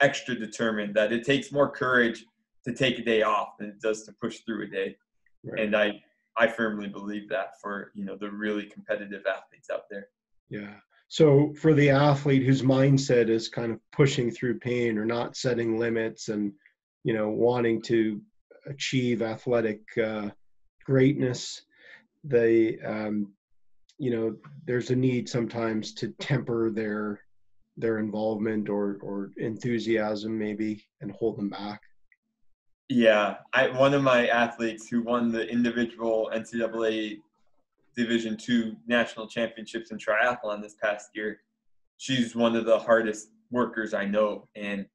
[0.00, 2.24] extra determined, that it takes more courage
[2.64, 4.96] to take a day off than it does to push through a day.
[5.44, 5.60] Right.
[5.60, 6.00] And I
[6.36, 10.08] I firmly believe that for you know the really competitive athletes out there.
[10.48, 10.74] Yeah.
[11.08, 15.78] So for the athlete whose mindset is kind of pushing through pain or not setting
[15.78, 16.52] limits and
[17.04, 18.20] you know wanting to
[18.66, 20.30] achieve athletic uh,
[20.84, 21.62] greatness,
[22.24, 23.32] they um,
[23.98, 24.36] you know
[24.66, 27.20] there's a need sometimes to temper their
[27.76, 31.80] their involvement or or enthusiasm maybe and hold them back.
[32.88, 37.20] Yeah, I one of my athletes who won the individual NCAA
[37.96, 41.40] Division two national championships in triathlon this past year.
[41.98, 44.86] She's one of the hardest workers I know, and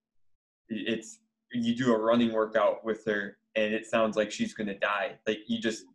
[0.67, 1.19] it's
[1.51, 5.15] you do a running workout with her, and it sounds like she's gonna die.
[5.25, 5.85] Like you just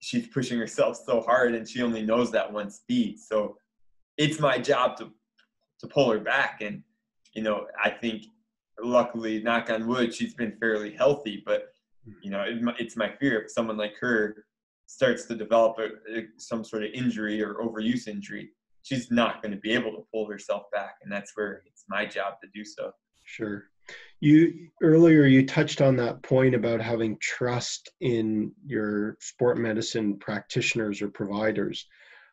[0.00, 3.18] she's pushing herself so hard, and she only knows that one speed.
[3.18, 3.56] So
[4.16, 5.10] it's my job to
[5.80, 6.82] to pull her back, and
[7.34, 8.24] you know I think
[8.82, 11.72] luckily, knock on wood, she's been fairly healthy, but
[12.04, 12.12] hmm.
[12.22, 14.44] you know, it, it's my fear if someone like her
[14.90, 18.50] starts to develop a, a, some sort of injury or overuse injury,
[18.82, 22.04] she's not going to be able to pull herself back, and that's where it's my
[22.04, 22.90] job to do so.
[23.24, 23.64] Sure.
[24.20, 31.00] You earlier you touched on that point about having trust in your sport medicine practitioners
[31.00, 31.86] or providers.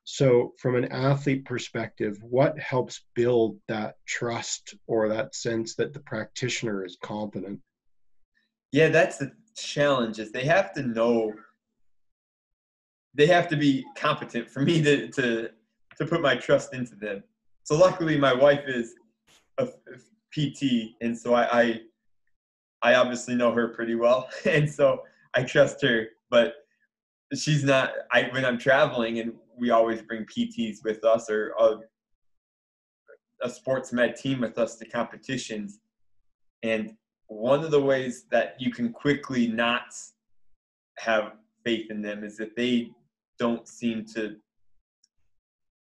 [0.04, 6.00] So, from an athlete perspective, what helps build that trust or that sense that the
[6.00, 7.60] practitioner is competent?
[8.72, 10.20] Yeah, that's the challenge.
[10.20, 11.34] Is they have to know
[13.18, 15.50] they have to be competent for me to to
[15.98, 17.24] to put my trust into them.
[17.64, 18.94] So luckily, my wife is
[19.58, 19.68] a
[20.32, 21.82] PT, and so I, I
[22.84, 25.04] I obviously know her pretty well, and so
[25.34, 26.08] I trust her.
[26.30, 26.54] But
[27.36, 27.92] she's not.
[28.12, 31.78] I when I'm traveling, and we always bring PTs with us or a,
[33.42, 35.80] a sports med team with us to competitions,
[36.62, 39.94] and one of the ways that you can quickly not
[41.00, 41.34] have
[41.66, 42.92] faith in them is that they
[43.40, 44.38] don't seem to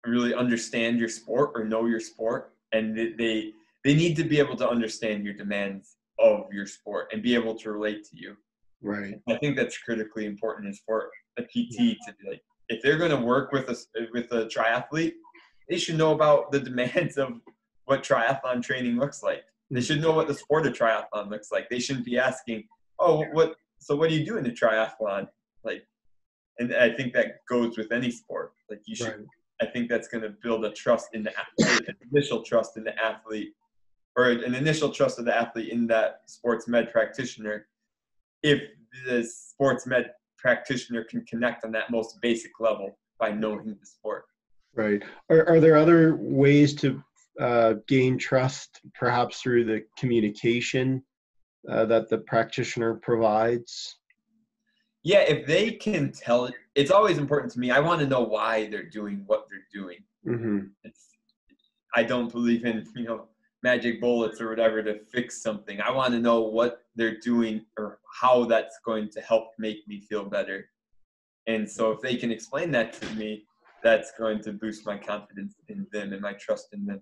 [0.05, 4.55] really understand your sport or know your sport and they they need to be able
[4.55, 8.35] to understand your demands of your sport and be able to relate to you.
[8.81, 9.19] Right.
[9.27, 13.11] I think that's critically important is for a pt to be like if they're going
[13.11, 13.75] to work with a
[14.13, 15.13] with a triathlete
[15.69, 17.33] they should know about the demands of
[17.85, 19.43] what triathlon training looks like.
[19.71, 21.69] They should know what the sport of triathlon looks like.
[21.69, 22.63] They shouldn't be asking
[22.99, 25.27] oh what so what do you do in the triathlon
[26.59, 28.53] and I think that goes with any sport.
[28.69, 29.25] Like you should, right.
[29.61, 32.97] I think that's going to build a trust in the athlete, initial trust in the
[33.03, 33.53] athlete,
[34.15, 37.67] or an initial trust of the athlete in that sports med practitioner.
[38.43, 38.61] If
[39.05, 44.25] the sports med practitioner can connect on that most basic level by knowing the sport.
[44.73, 45.03] Right.
[45.29, 47.03] Are, are there other ways to
[47.39, 51.03] uh, gain trust, perhaps through the communication
[51.69, 53.98] uh, that the practitioner provides?
[55.03, 57.71] Yeah, if they can tell it, it's always important to me.
[57.71, 59.99] I want to know why they're doing what they're doing.
[60.27, 60.67] Mm-hmm.
[61.95, 63.27] I don't believe in you know
[63.63, 65.81] magic bullets or whatever to fix something.
[65.81, 69.99] I want to know what they're doing or how that's going to help make me
[70.01, 70.69] feel better.
[71.47, 73.45] And so if they can explain that to me,
[73.83, 77.01] that's going to boost my confidence in them and my trust in them.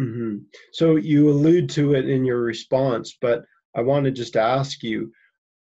[0.00, 0.36] Mm-hmm.
[0.72, 3.42] So you allude to it in your response, but
[3.74, 5.12] I want to just ask you,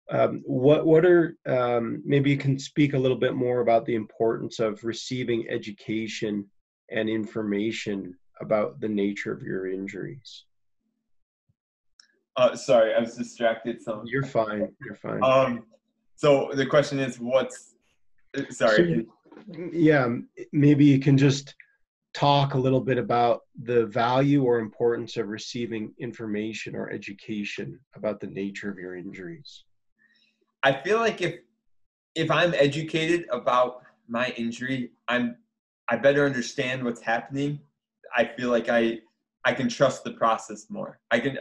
[0.10, 3.95] um, what what are um, maybe you can speak a little bit more about the
[3.95, 6.45] importance of receiving education
[6.89, 10.45] and information about the nature of your injuries.
[12.38, 13.82] Uh, sorry, I was distracted.
[13.82, 14.72] So you're fine.
[14.86, 15.24] You're fine.
[15.24, 15.64] Um,
[16.16, 17.76] so the question is, what's
[18.38, 19.08] uh, sorry?
[19.47, 20.08] So, yeah,
[20.51, 21.55] maybe you can just
[22.14, 28.20] talk a little bit about the value or importance of receiving information or education about
[28.20, 29.64] the nature of your injuries.
[30.64, 31.36] I feel like if
[32.16, 35.38] if I'm educated about my injury, I'm
[35.89, 37.60] I better understand what's happening.
[38.16, 38.99] I feel like I
[39.45, 40.99] I can trust the process more.
[41.12, 41.38] I can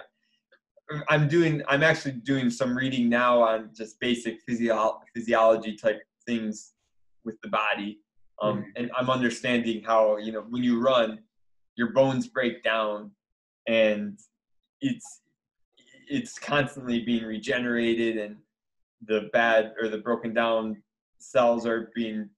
[1.09, 6.73] I'm doing I'm actually doing some reading now on just basic physio- physiology type things
[7.25, 8.01] with the body.
[8.43, 8.71] Um, mm-hmm.
[8.77, 11.21] and I'm understanding how, you know, when you run,
[11.75, 13.11] your bones break down
[13.67, 14.19] and
[14.81, 15.23] it's
[16.09, 18.37] it's constantly being regenerated and
[19.05, 20.83] the bad or the broken down
[21.19, 22.29] cells are being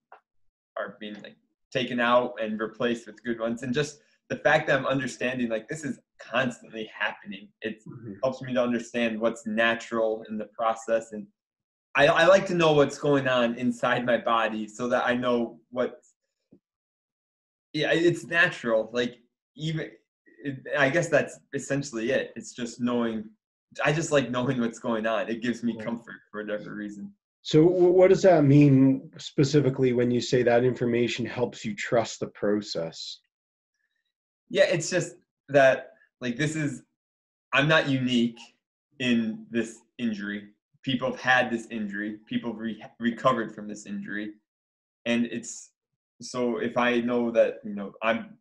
[0.76, 1.36] are being like
[1.72, 3.62] taken out and replaced with good ones.
[3.62, 8.12] And just the fact that i'm understanding like this is constantly happening it mm-hmm.
[8.22, 11.12] helps me to understand what's natural in the process.
[11.12, 11.26] And
[11.96, 15.58] I, I like to know what's going on inside my body so that i know
[15.70, 16.00] what
[17.72, 18.90] yeah it's natural.
[18.92, 19.18] Like
[19.56, 19.90] even
[20.44, 22.32] it, i guess that's essentially it.
[22.36, 23.24] It's just knowing
[23.84, 25.28] I just like knowing what's going on.
[25.28, 27.12] It gives me comfort for whatever reason.
[27.42, 32.26] So, what does that mean specifically when you say that information helps you trust the
[32.26, 33.20] process?
[34.50, 35.16] Yeah, it's just
[35.48, 36.82] that, like, this is,
[37.52, 38.38] I'm not unique
[38.98, 40.48] in this injury.
[40.82, 44.32] People have had this injury, people have re- recovered from this injury.
[45.06, 45.70] And it's
[46.20, 48.37] so if I know that, you know, I'm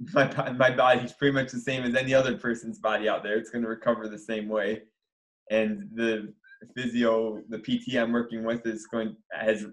[0.14, 3.36] my my body is pretty much the same as any other person's body out there.
[3.36, 4.82] It's going to recover the same way,
[5.50, 6.32] and the
[6.76, 9.66] physio, the PT I'm working with is going has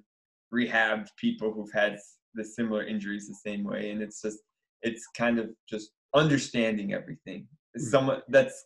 [0.53, 1.97] rehabbed people who've had
[2.33, 4.39] the similar injuries the same way, and it's just
[4.81, 7.41] it's kind of just understanding everything.
[7.41, 7.83] Mm-hmm.
[7.83, 8.65] Someone that's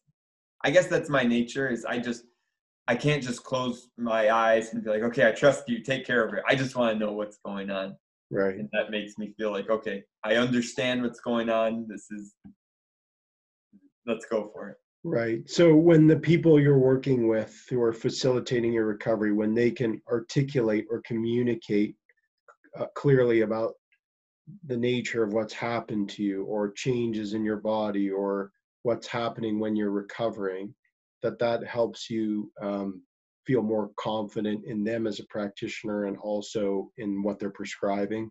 [0.63, 2.23] I guess that's my nature is I just
[2.87, 6.25] I can't just close my eyes and be like, okay, I trust you, take care
[6.25, 6.43] of it.
[6.47, 7.95] I just want to know what's going on.
[8.31, 8.55] Right.
[8.55, 11.85] And that makes me feel like, okay, I understand what's going on.
[11.87, 12.33] This is,
[14.05, 14.77] let's go for it.
[15.03, 15.49] Right.
[15.49, 20.01] So when the people you're working with who are facilitating your recovery, when they can
[20.09, 21.95] articulate or communicate
[22.79, 23.73] uh, clearly about
[24.67, 28.51] the nature of what's happened to you or changes in your body or
[28.83, 30.73] what's happening when you're recovering,
[31.21, 33.01] that that helps you um,
[33.45, 38.29] feel more confident in them as a practitioner and also in what they're prescribing?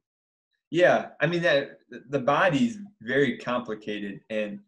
[0.71, 4.61] Yeah, I mean that the body's very complicated and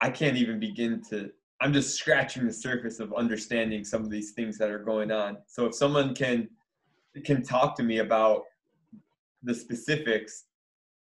[0.00, 4.30] I can't even begin to I'm just scratching the surface of understanding some of these
[4.30, 5.38] things that are going on.
[5.48, 6.48] So if someone can
[7.24, 8.44] can talk to me about
[9.42, 10.44] the specifics,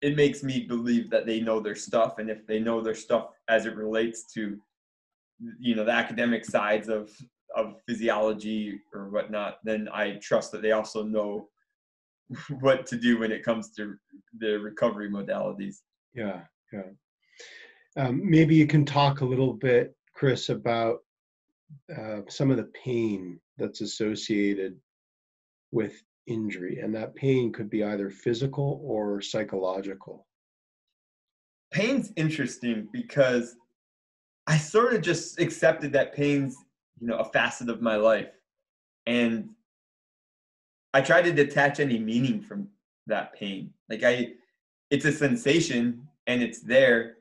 [0.00, 3.30] it makes me believe that they know their stuff and if they know their stuff
[3.48, 4.58] as it relates to
[5.58, 7.10] you know the academic sides of
[7.56, 11.48] of physiology or whatnot, then I trust that they also know
[12.60, 13.96] what to do when it comes to
[14.38, 15.76] the recovery modalities.
[16.14, 16.42] Yeah,
[16.72, 16.82] yeah.
[17.96, 20.98] Um, maybe you can talk a little bit, Chris, about
[21.96, 24.76] uh, some of the pain that's associated
[25.72, 30.26] with injury, and that pain could be either physical or psychological.
[31.72, 33.56] Pain's interesting because
[34.46, 36.56] I sort of just accepted that pain's
[37.00, 38.28] you know a facet of my life.
[39.06, 39.50] And
[40.94, 42.68] i try to detach any meaning from
[43.06, 43.72] that pain.
[43.88, 44.32] Like i
[44.90, 47.14] it's a sensation and it's there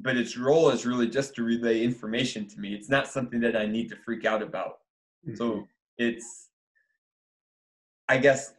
[0.00, 2.72] but its role is really just to relay information to me.
[2.72, 4.78] It's not something that i need to freak out about.
[5.26, 5.36] Mm-hmm.
[5.36, 5.66] so
[5.98, 6.48] it's
[8.08, 8.54] i guess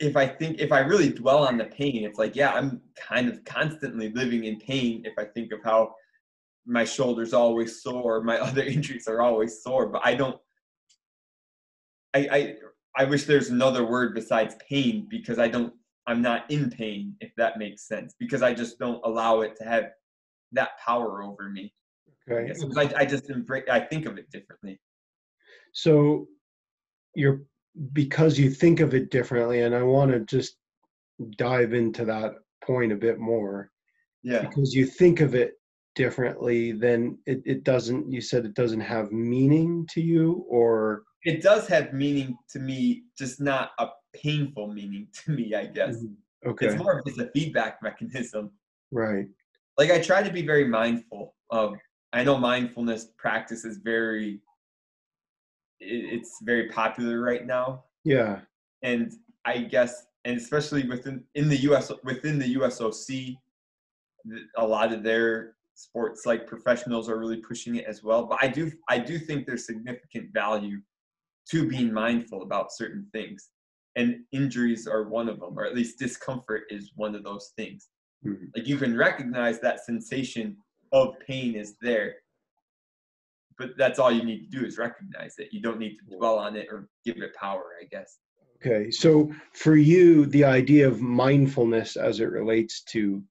[0.00, 3.28] if i think if i really dwell on the pain it's like yeah i'm kind
[3.28, 5.94] of constantly living in pain if i think of how
[6.66, 10.38] my shoulder's always sore, my other injuries are always sore, but I don't
[12.14, 12.54] I I
[12.96, 15.72] I wish there's another word besides pain because I don't
[16.06, 19.64] I'm not in pain if that makes sense because I just don't allow it to
[19.64, 19.90] have
[20.52, 21.72] that power over me.
[22.28, 22.52] Okay.
[22.76, 24.80] I, I, I just embrace, I think of it differently.
[25.72, 26.26] So
[27.14, 27.42] you're
[27.92, 30.56] because you think of it differently, and I want to just
[31.36, 32.32] dive into that
[32.64, 33.70] point a bit more.
[34.22, 34.42] Yeah.
[34.42, 35.52] Because you think of it
[36.00, 41.42] differently, then it, it doesn't, you said it doesn't have meaning to you, or it
[41.42, 45.96] does have meaning to me, just not a painful meaning to me, I guess.
[45.96, 46.48] Mm-hmm.
[46.50, 46.66] Okay.
[46.66, 48.50] It's more of just a feedback mechanism.
[48.90, 49.26] Right.
[49.76, 51.74] Like I try to be very mindful of
[52.12, 54.40] I know mindfulness practice is very
[55.80, 57.84] it's very popular right now.
[58.04, 58.40] Yeah.
[58.82, 59.12] And
[59.44, 63.36] I guess and especially within in the US within the USOC
[64.56, 68.46] a lot of their sports like professionals are really pushing it as well but i
[68.46, 70.80] do i do think there's significant value
[71.48, 73.50] to being mindful about certain things
[73.96, 77.88] and injuries are one of them or at least discomfort is one of those things.
[78.24, 78.46] Mm-hmm.
[78.54, 80.54] like you can recognize that sensation
[80.92, 82.16] of pain is there
[83.58, 85.48] but that's all you need to do is recognize it.
[85.52, 88.18] You don't need to dwell on it or give it power i guess.
[88.56, 93.22] Okay so for you the idea of mindfulness as it relates to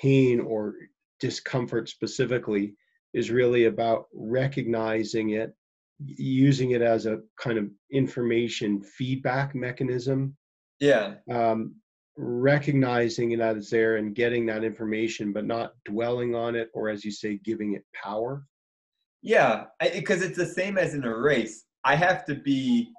[0.00, 0.74] pain or
[1.20, 2.74] discomfort specifically
[3.14, 5.54] is really about recognizing it
[6.02, 10.34] using it as a kind of information feedback mechanism.
[10.78, 11.16] Yeah.
[11.30, 11.74] Um,
[12.16, 17.04] recognizing that it's there and getting that information but not dwelling on it or as
[17.04, 18.44] you say giving it power.
[19.22, 19.64] Yeah
[19.94, 22.90] because it's the same as in a race i have to be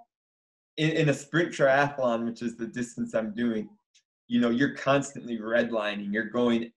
[0.78, 3.67] in, in a sprint triathlon which is the distance i'm doing
[4.32, 6.13] you know you're constantly redlining.
[6.13, 6.72] You're going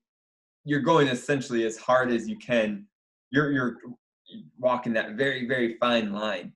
[0.65, 2.87] you're going essentially as hard as you can.
[3.31, 3.77] You're you're
[4.59, 6.53] walking that very very fine line.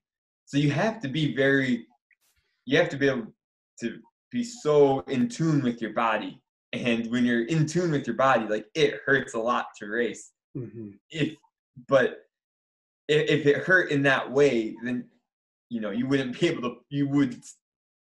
[0.47, 1.87] So you have to be very
[2.65, 3.33] you have to be able
[3.81, 3.99] to
[4.31, 6.41] be so in tune with your body.
[6.73, 10.33] And when you're in tune with your body, like it hurts a lot to race.
[10.57, 10.91] Mm-hmm.
[11.11, 11.35] If
[11.89, 12.21] but
[13.09, 15.07] if, if it hurt in that way, then
[15.69, 17.41] you know you wouldn't be able to you would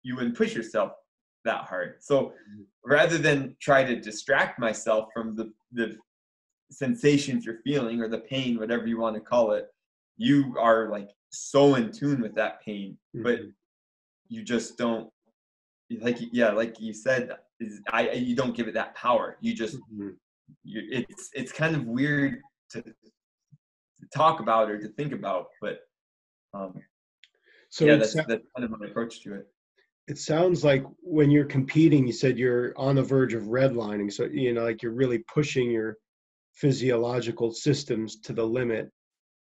[0.02, 0.92] you wouldn't push yourself
[1.44, 1.96] that hard.
[2.00, 2.62] So mm-hmm.
[2.84, 5.96] rather than try to distract myself from the, the
[6.70, 9.68] sensations you're feeling or the pain, whatever you want to call it,
[10.16, 13.24] you are like so in tune with that pain, mm-hmm.
[13.24, 13.40] but
[14.28, 15.10] you just don't
[16.00, 17.30] like yeah, like you said,
[17.60, 19.36] is I you don't give it that power.
[19.40, 20.10] You just mm-hmm.
[20.62, 22.40] you, it's it's kind of weird
[22.70, 25.80] to, to talk about or to think about, but
[26.54, 26.74] um,
[27.70, 29.48] so yeah, that's, that's kind of my approach to it
[30.06, 34.12] it sounds like when you're competing, you said you're on the verge of redlining.
[34.12, 35.96] So, you know, like you're really pushing your
[36.52, 38.90] physiological systems to the limit.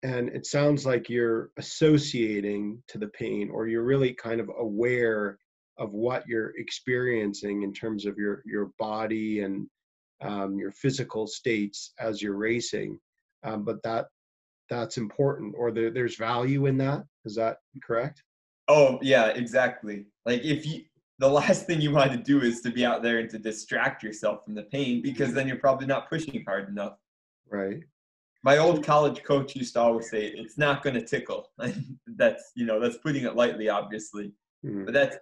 [0.03, 5.38] And it sounds like you're associating to the pain or you're really kind of aware
[5.78, 9.68] of what you're experiencing in terms of your, your body and
[10.22, 12.99] um, your physical states as you're racing.
[13.43, 14.07] Um, but that
[14.70, 17.03] that's important or there, there's value in that.
[17.26, 18.24] Is that correct?
[18.68, 20.05] Oh yeah, exactly.
[20.30, 20.84] Like if you
[21.17, 24.03] the last thing you want to do is to be out there and to distract
[24.03, 26.93] yourself from the pain because then you're probably not pushing hard enough.
[27.49, 27.82] Right.
[28.43, 31.49] My old college coach used to always say, "It's not going to tickle."
[32.07, 34.32] that's you know that's putting it lightly, obviously,
[34.63, 34.86] mm-hmm.
[34.86, 35.17] but that's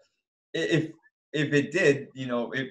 [0.53, 0.91] if
[1.32, 2.68] if it did, you know, if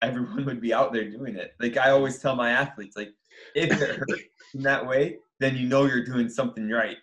[0.00, 1.52] everyone would be out there doing it.
[1.60, 3.12] Like I always tell my athletes, like
[3.54, 4.22] if it hurts
[4.54, 6.96] in that way, then you know you're doing something right,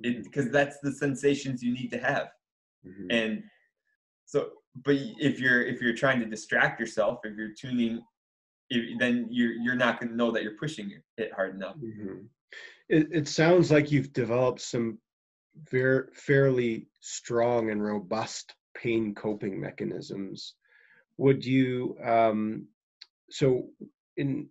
[0.00, 2.28] because that's the sensations you need to have.
[2.86, 3.10] Mm-hmm.
[3.10, 3.42] And
[4.26, 4.50] so,
[4.84, 8.02] but if you're if you're trying to distract yourself, if you're tuning,
[8.68, 11.76] if, then you're you're not going to know that you're pushing it hard enough.
[11.76, 12.26] Mm-hmm.
[12.88, 14.98] It, it sounds like you've developed some
[15.70, 20.54] very fairly strong and robust pain coping mechanisms.
[21.16, 22.66] Would you um,
[23.30, 23.68] so
[24.16, 24.48] in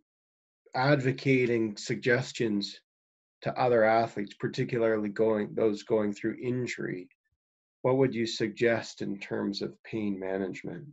[0.74, 2.80] advocating suggestions
[3.42, 7.08] to other athletes, particularly going those going through injury,
[7.86, 10.84] what would you suggest in terms of pain management?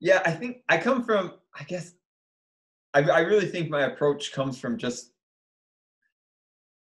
[0.00, 1.94] Yeah, I think I come from, I guess,
[2.92, 5.12] I, I really think my approach comes from just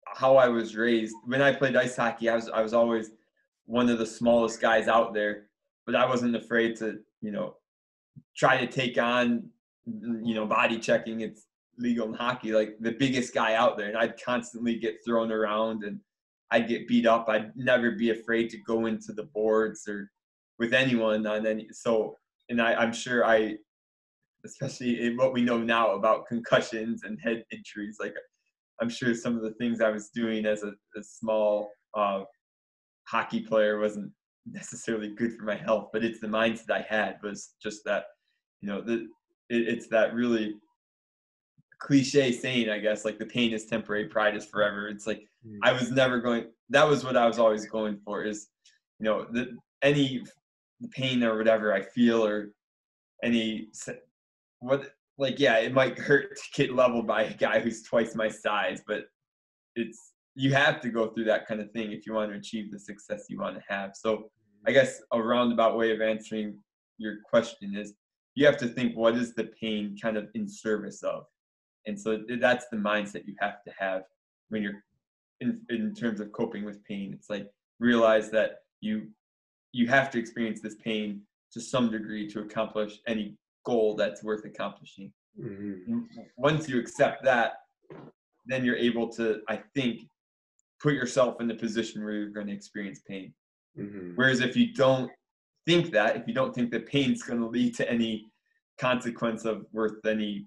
[0.04, 1.14] how I was raised.
[1.26, 3.12] When I played ice hockey, I was I was always
[3.66, 5.46] one of the smallest guys out there,
[5.86, 7.54] but I wasn't afraid to, you know,
[8.36, 9.48] try to take on,
[9.86, 11.20] you know, body checking.
[11.20, 11.46] It's
[11.78, 15.84] legal in hockey, like the biggest guy out there, and I'd constantly get thrown around
[15.84, 16.00] and
[16.50, 17.28] I'd get beat up.
[17.28, 20.10] I'd never be afraid to go into the boards or
[20.58, 21.68] with anyone on any.
[21.72, 22.16] So,
[22.48, 23.56] and I, I'm sure I,
[24.44, 28.14] especially in what we know now about concussions and head injuries, like
[28.80, 32.22] I'm sure some of the things I was doing as a, a small uh,
[33.04, 34.12] hockey player wasn't
[34.46, 38.04] necessarily good for my health, but it's the mindset I had was just that,
[38.60, 39.08] you know, the,
[39.48, 40.54] it, it's that really
[41.78, 44.88] cliche saying, I guess, like the pain is temporary, pride is forever.
[44.88, 45.58] It's like mm.
[45.62, 46.46] I was never going.
[46.70, 48.24] That was what I was always going for.
[48.24, 48.48] Is
[48.98, 50.24] you know the any
[50.90, 52.52] pain or whatever I feel or
[53.22, 53.68] any
[54.60, 58.28] what like yeah, it might hurt to get leveled by a guy who's twice my
[58.28, 59.04] size, but
[59.74, 62.70] it's you have to go through that kind of thing if you want to achieve
[62.70, 63.92] the success you want to have.
[63.94, 64.30] So
[64.66, 66.58] I guess a roundabout way of answering
[66.98, 67.94] your question is
[68.34, 71.24] you have to think what is the pain kind of in service of
[71.86, 74.02] and so that's the mindset you have to have
[74.48, 74.82] when you're
[75.40, 79.08] in, in terms of coping with pain it's like realize that you
[79.72, 81.20] you have to experience this pain
[81.52, 86.00] to some degree to accomplish any goal that's worth accomplishing mm-hmm.
[86.36, 87.54] once you accept that
[88.46, 90.02] then you're able to i think
[90.80, 93.32] put yourself in the position where you're going to experience pain
[93.78, 94.12] mm-hmm.
[94.14, 95.10] whereas if you don't
[95.66, 98.30] think that, if you don't think that pain's going to lead to any
[98.78, 100.46] consequence of worth any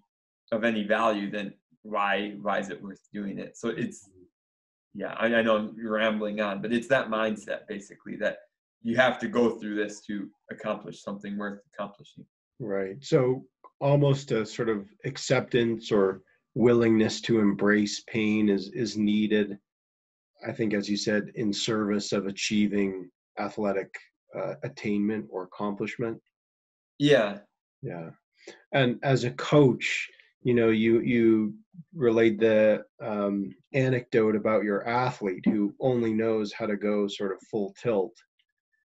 [0.51, 3.57] of any value, then why why is it worth doing it?
[3.57, 4.09] So it's
[4.93, 8.37] yeah, I, I know I'm rambling on, but it's that mindset basically that
[8.81, 12.25] you have to go through this to accomplish something worth accomplishing.
[12.59, 12.97] Right.
[13.01, 13.45] So
[13.79, 16.21] almost a sort of acceptance or
[16.55, 19.57] willingness to embrace pain is is needed.
[20.47, 23.93] I think, as you said, in service of achieving athletic
[24.35, 26.21] uh, attainment or accomplishment
[26.99, 27.37] yeah
[27.81, 28.09] yeah
[28.73, 30.07] and as a coach
[30.43, 31.53] you know you you
[31.93, 37.41] relayed the um, anecdote about your athlete who only knows how to go sort of
[37.49, 38.15] full tilt.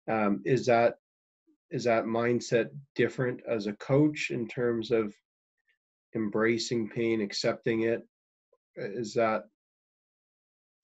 [0.10, 0.96] Um, is that
[1.72, 5.14] is that mindset different as a coach in terms of
[6.16, 8.04] embracing pain accepting it?
[8.76, 9.44] Is that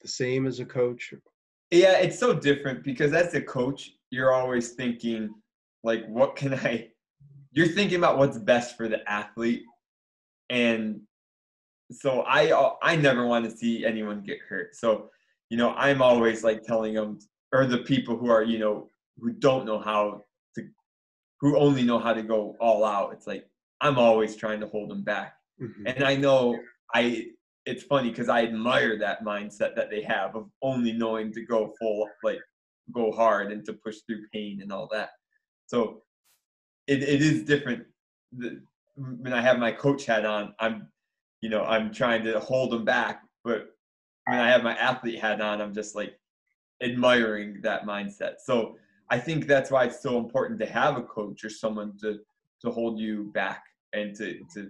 [0.02, 1.14] the same as a coach?
[1.72, 5.30] Yeah it's so different because as a coach you're always thinking
[5.84, 6.88] like what can i
[7.52, 9.62] you're thinking about what's best for the athlete
[10.50, 11.00] and
[11.92, 15.10] so i i never want to see anyone get hurt so
[15.50, 17.20] you know i'm always like telling them
[17.52, 18.88] or the people who are you know
[19.20, 20.22] who don't know how
[20.56, 20.64] to
[21.42, 23.48] who only know how to go all out it's like
[23.82, 25.88] i'm always trying to hold them back mm-hmm.
[25.88, 26.58] and i know
[26.94, 27.26] i
[27.66, 31.74] it's funny because i admire that mindset that they have of only knowing to go
[31.80, 32.40] full like
[32.92, 35.10] go hard and to push through pain and all that.
[35.68, 36.02] So
[36.88, 37.86] it, it is different.
[39.00, 40.88] When I have my coach hat on, I'm,
[41.42, 43.22] you know, I'm trying to hold them back.
[43.44, 43.68] But
[44.26, 46.20] when I have my athlete hat on, I'm just like
[46.82, 48.36] admiring that mindset.
[48.44, 48.78] So
[49.10, 52.20] I think that's why it's so important to have a coach or someone to
[52.62, 54.70] to hold you back and to to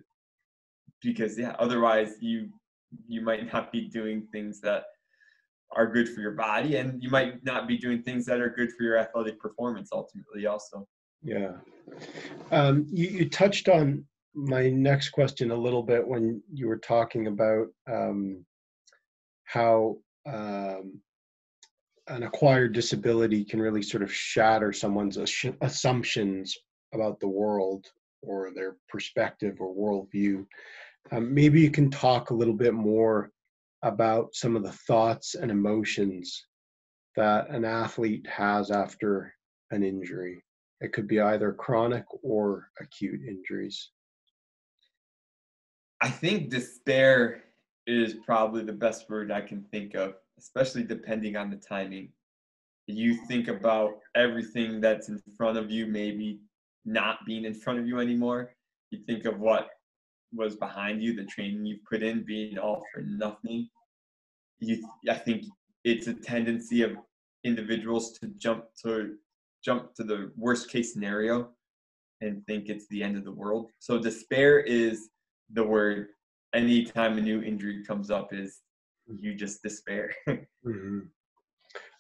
[1.02, 2.50] because yeah, otherwise you
[3.08, 4.84] you might not be doing things that
[5.72, 8.72] are good for your body and you might not be doing things that are good
[8.74, 10.88] for your athletic performance ultimately also
[11.22, 11.52] yeah
[12.52, 14.04] um, you, you touched on
[14.34, 18.46] my next question a little bit when you were talking about um,
[19.46, 21.00] how um,
[22.08, 25.18] an acquired disability can really sort of shatter someone's
[25.62, 26.56] assumptions
[26.94, 27.86] about the world
[28.22, 30.46] or their perspective or worldview.
[31.12, 33.32] Um, maybe you can talk a little bit more
[33.84, 36.46] about some of the thoughts and emotions
[37.16, 39.34] that an athlete has after
[39.72, 40.44] an injury.
[40.82, 43.92] It could be either chronic or acute injuries.
[46.02, 47.44] I think despair
[47.86, 52.10] is probably the best word I can think of, especially depending on the timing.
[52.88, 56.40] You think about everything that's in front of you, maybe
[56.86, 58.56] not being in front of you anymore.
[58.92, 59.70] You think of what
[60.34, 63.68] was behind you, the training you've put in being all for nothing.
[64.60, 65.46] You, I think
[65.84, 66.98] it's a tendency of
[67.44, 69.16] individuals to jump to
[69.64, 71.50] jump to the worst case scenario
[72.22, 73.68] and think it's the end of the world.
[73.80, 75.10] So despair is
[75.54, 76.08] the word.
[76.54, 78.62] Anytime a new injury comes up, is
[79.08, 80.14] you just despair.
[80.28, 81.00] mm-hmm.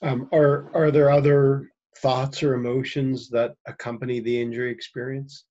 [0.02, 5.46] um, are are there other thoughts or emotions that accompany the injury experience?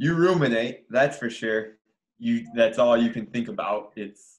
[0.00, 1.76] you ruminate that's for sure
[2.18, 4.38] you that's all you can think about it's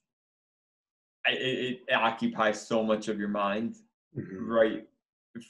[1.28, 3.76] it, it occupies so much of your mind
[4.18, 4.50] mm-hmm.
[4.52, 4.88] right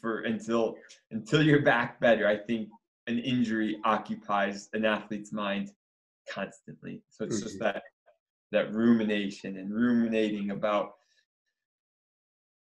[0.01, 0.75] for until
[1.11, 2.67] until you're back better i think
[3.07, 5.71] an injury occupies an athlete's mind
[6.32, 7.01] constantly.
[7.09, 7.43] So it's mm-hmm.
[7.43, 7.84] just that
[8.51, 10.93] that rumination and ruminating about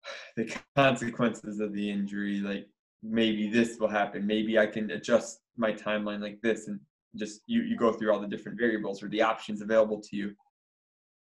[0.36, 2.66] the consequences of the injury like
[3.02, 4.26] maybe this will happen.
[4.26, 6.80] Maybe i can adjust my timeline like this and
[7.16, 10.34] just you you go through all the different variables or the options available to you.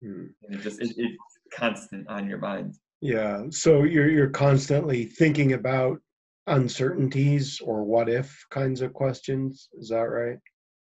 [0.03, 0.29] Hmm.
[0.45, 2.77] and it just it, it's constant on your mind.
[3.03, 3.45] Yeah.
[3.51, 6.01] So you're you're constantly thinking about
[6.47, 9.69] uncertainties or what if kinds of questions?
[9.79, 10.39] Is that right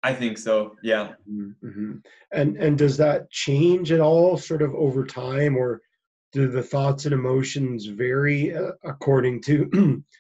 [0.03, 1.67] i think so yeah mm-hmm.
[1.67, 1.93] mm-hmm.
[2.33, 5.81] and and does that change at all sort of over time or
[6.33, 10.03] do the thoughts and emotions vary uh, according to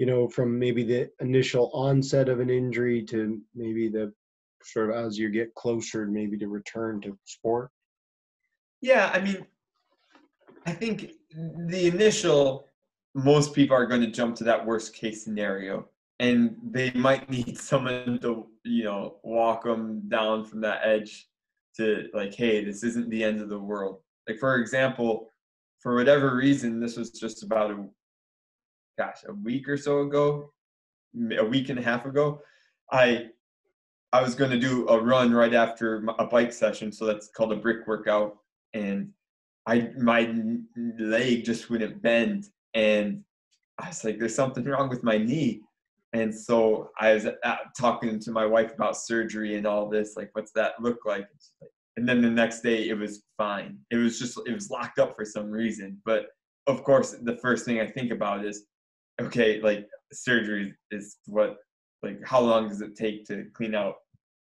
[0.00, 4.10] you know, from maybe the initial onset of an injury to maybe the
[4.62, 7.70] sort of as you get closer, maybe to return to sport?
[8.80, 9.44] Yeah, I mean,
[10.64, 12.64] I think the initial,
[13.14, 15.89] most people are going to jump to that worst case scenario,
[16.20, 21.26] and they might need someone to, you know, walk them down from that edge
[21.76, 24.00] to like, hey, this isn't the end of the world.
[24.28, 25.32] Like for example,
[25.80, 27.84] for whatever reason, this was just about a,
[28.98, 30.52] gosh, a week or so ago,
[31.36, 32.42] a week and a half ago.
[32.92, 33.28] I
[34.12, 37.52] I was going to do a run right after a bike session, so that's called
[37.52, 38.36] a brick workout,
[38.74, 39.10] and
[39.66, 40.34] I my
[40.98, 43.22] leg just wouldn't bend, and
[43.78, 45.62] I was like, "There's something wrong with my knee,"
[46.12, 50.30] and so I was uh, talking to my wife about surgery and all this, like,
[50.32, 51.26] "What's that look like?"
[51.96, 53.78] And then the next day, it was fine.
[53.90, 56.26] It was just it was locked up for some reason, but
[56.66, 58.64] of course, the first thing I think about is,
[59.20, 61.56] okay, like surgery is what
[62.02, 63.96] like how long does it take to clean out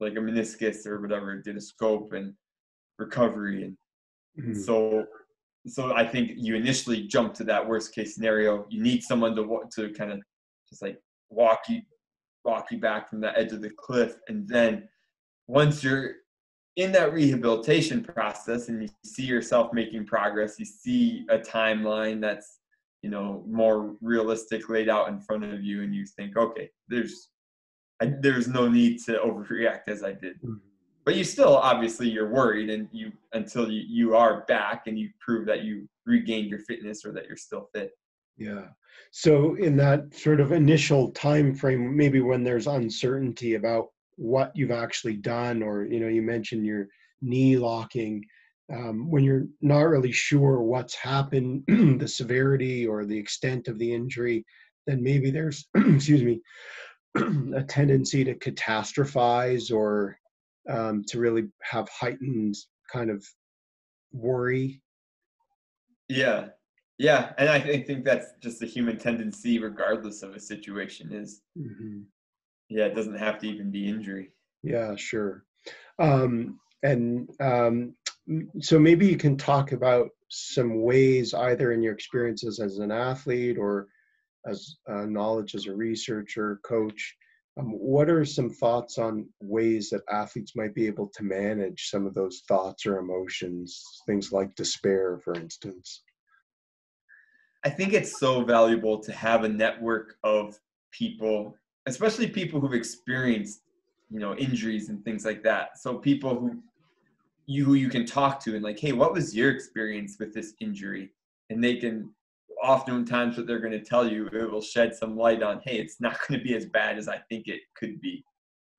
[0.00, 2.34] like a meniscus or whatever did a scope and
[2.98, 3.76] recovery and
[4.38, 4.60] mm-hmm.
[4.60, 5.04] so
[5.66, 9.60] so i think you initially jump to that worst case scenario you need someone to
[9.72, 10.20] to kind of
[10.68, 10.98] just like
[11.32, 11.80] walk you
[12.44, 14.88] walk you back from the edge of the cliff and then
[15.46, 16.12] once you're
[16.76, 22.58] in that rehabilitation process and you see yourself making progress you see a timeline that's
[23.02, 27.32] you know more realistic laid out in front of you and you think okay there's
[28.02, 30.36] I, there's no need to overreact as I did.
[30.38, 30.54] Mm-hmm.
[31.04, 35.10] But you still obviously you're worried, and you until you, you are back and you
[35.20, 37.92] prove that you regained your fitness or that you're still fit.
[38.36, 38.68] Yeah.
[39.10, 44.70] So in that sort of initial time frame, maybe when there's uncertainty about what you've
[44.70, 46.86] actually done, or you know, you mentioned your
[47.20, 48.24] knee locking.
[48.72, 51.64] Um, when you're not really sure what's happened,
[52.00, 54.46] the severity or the extent of the injury,
[54.86, 56.40] then maybe there's, excuse me,
[57.54, 60.16] a tendency to catastrophize or
[60.70, 62.54] um, to really have heightened
[62.90, 63.24] kind of
[64.12, 64.80] worry.
[66.08, 66.48] Yeah,
[67.02, 71.12] yeah, and I think that's just a human tendency, regardless of a situation.
[71.12, 72.02] Is mm-hmm.
[72.68, 74.30] yeah, it doesn't have to even be injury.
[74.62, 75.44] Yeah, sure.
[75.98, 77.96] Um, and um,
[78.60, 83.58] so maybe you can talk about some ways, either in your experiences as an athlete
[83.58, 83.88] or
[84.46, 87.16] as uh, knowledge as a researcher, coach.
[87.58, 92.06] Um, what are some thoughts on ways that athletes might be able to manage some
[92.06, 96.02] of those thoughts or emotions, things like despair, for instance?
[97.64, 100.58] I think it's so valuable to have a network of
[100.90, 101.56] people,
[101.86, 103.62] especially people who've experienced,
[104.10, 105.78] you know, injuries and things like that.
[105.78, 106.62] So people who
[107.46, 110.54] you who you can talk to and like, hey, what was your experience with this
[110.60, 111.10] injury?
[111.50, 112.10] And they can
[112.62, 116.00] oftentimes what they're going to tell you it will shed some light on hey it's
[116.00, 118.24] not going to be as bad as i think it could be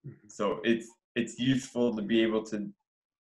[0.07, 0.27] mm-hmm.
[0.27, 2.69] so it's it's useful to be able to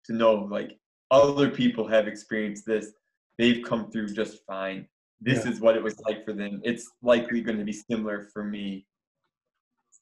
[0.04, 0.78] to know like
[1.10, 2.92] other people have experienced this
[3.38, 4.86] they've come through just fine
[5.22, 5.52] this yeah.
[5.52, 8.86] is what it was like for them it's likely going to be similar for me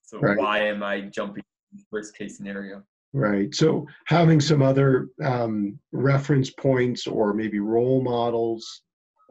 [0.02, 0.38] so right.
[0.38, 1.42] why am i jumping
[1.90, 8.82] worst case scenario right so having some other um, reference points or maybe role models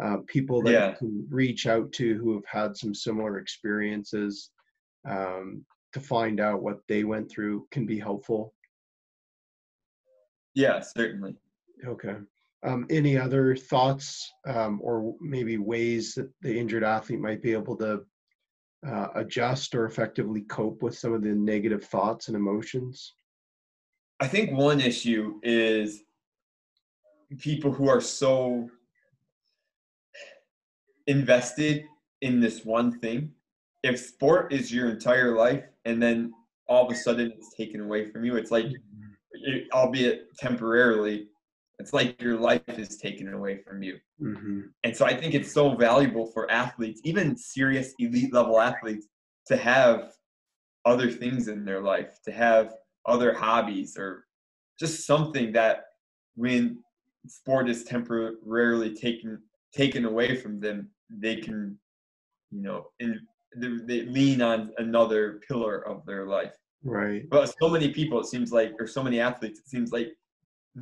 [0.03, 0.89] uh, people that yeah.
[0.91, 4.51] you can reach out to who have had some similar experiences
[5.09, 8.53] um, to find out what they went through can be helpful.
[10.55, 11.35] Yeah, certainly.
[11.85, 12.15] Okay.
[12.61, 17.77] Um, any other thoughts um, or maybe ways that the injured athlete might be able
[17.77, 18.01] to
[18.85, 23.13] uh, adjust or effectively cope with some of the negative thoughts and emotions?
[24.19, 26.03] I think one issue is
[27.37, 28.69] people who are so
[31.07, 31.85] invested
[32.21, 33.31] in this one thing,
[33.83, 36.33] if sport is your entire life and then
[36.67, 38.65] all of a sudden it's taken away from you, it's like,
[39.73, 41.28] albeit temporarily,
[41.79, 43.97] it's like your life is taken away from you.
[44.21, 44.61] Mm-hmm.
[44.83, 49.07] And so I think it's so valuable for athletes, even serious elite level athletes,
[49.47, 50.11] to have
[50.85, 52.75] other things in their life, to have
[53.05, 54.25] other hobbies or
[54.79, 55.85] just something that
[56.35, 56.79] when
[57.27, 59.41] sport is temporarily taken
[59.73, 61.77] taken away from them they can,
[62.51, 63.19] you know, in,
[63.55, 66.53] they lean on another pillar of their life.
[66.83, 67.27] Right.
[67.29, 70.13] But so many people, it seems like, or so many athletes, it seems like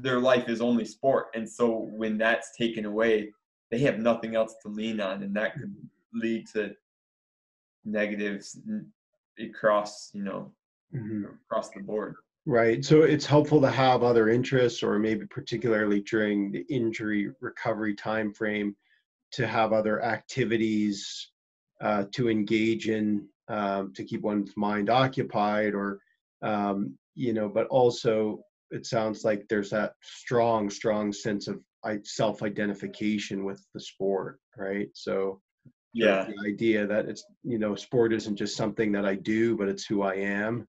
[0.01, 1.27] their life is only sport.
[1.35, 3.33] And so when that's taken away,
[3.71, 5.23] they have nothing else to lean on.
[5.23, 5.75] And that could
[6.13, 6.73] lead to
[7.85, 8.59] negatives
[9.39, 10.51] across, you know,
[10.93, 11.25] mm-hmm.
[11.45, 12.15] across the board.
[12.45, 12.83] Right.
[12.83, 18.33] So it's helpful to have other interests or maybe particularly during the injury recovery time
[18.33, 18.75] frame
[19.33, 21.29] to have other activities
[21.81, 25.99] uh, to engage in um, to keep one's mind occupied or
[26.41, 28.41] um, you know but also
[28.71, 31.59] it sounds like there's that strong strong sense of
[32.03, 34.89] self-identification with the sport, right?
[34.93, 35.41] So
[35.93, 39.69] yeah, the idea that it's you know sport isn't just something that I do, but
[39.69, 40.67] it's who I am.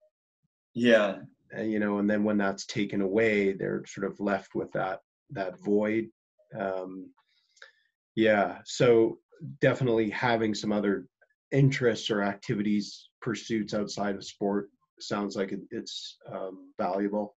[0.73, 1.19] Yeah,
[1.51, 4.99] and, you know, and then when that's taken away, they're sort of left with that
[5.31, 6.09] that void.
[6.57, 7.09] Um,
[8.15, 9.19] yeah, so
[9.61, 11.07] definitely having some other
[11.51, 14.69] interests or activities, pursuits outside of sport
[14.99, 17.35] sounds like it's um, valuable.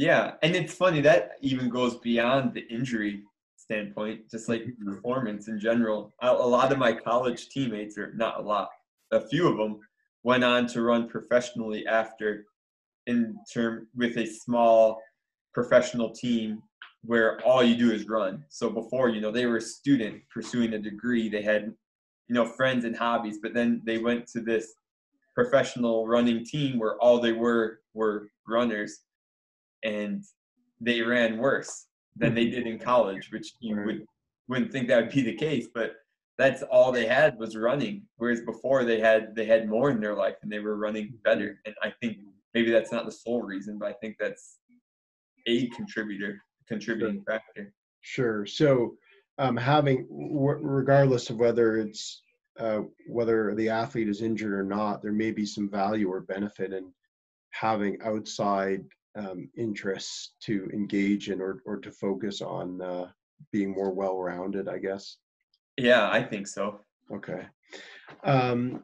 [0.00, 3.22] Yeah, and it's funny that even goes beyond the injury
[3.56, 4.94] standpoint, just like Mhm.
[4.94, 6.14] performance in general.
[6.22, 8.70] A, a lot of my college teammates, or not a lot,
[9.10, 9.78] a few of them,
[10.22, 12.46] went on to run professionally after,
[13.06, 15.02] in term with a small
[15.52, 16.62] professional team
[17.02, 18.42] where all you do is run.
[18.48, 21.64] So before, you know, they were a student pursuing a degree, they had,
[22.28, 24.72] you know, friends and hobbies, but then they went to this
[25.34, 29.00] professional running team where all they were were runners
[29.82, 30.24] and
[30.80, 34.04] they ran worse than they did in college, which you would
[34.48, 35.92] wouldn't think that would be the case, but
[36.36, 38.02] that's all they had was running.
[38.16, 41.60] Whereas before they had they had more in their life and they were running better.
[41.66, 42.18] And I think
[42.54, 44.58] maybe that's not the sole reason, but I think that's
[45.46, 47.72] a contributor, contributing factor.
[48.00, 48.46] Sure.
[48.46, 48.94] So,
[49.38, 52.22] um, having w- regardless of whether it's
[52.58, 56.72] uh, whether the athlete is injured or not, there may be some value or benefit
[56.72, 56.92] in
[57.50, 58.84] having outside
[59.16, 63.08] um, interests to engage in or or to focus on uh,
[63.52, 64.68] being more well-rounded.
[64.68, 65.16] I guess.
[65.76, 66.80] Yeah, I think so.
[67.12, 67.46] Okay.
[68.24, 68.82] Um,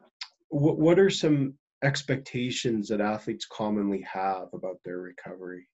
[0.49, 1.53] what what are some
[1.83, 5.67] expectations that athletes commonly have about their recovery?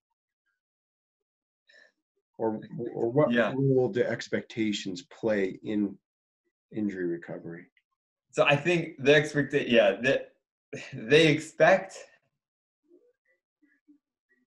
[2.38, 2.60] Or
[2.94, 3.54] or what Yeah.
[3.56, 5.98] role do expectations play in
[6.76, 7.66] injury recovery?
[8.32, 10.34] So I think the expect yeah, that
[10.94, 11.98] they expect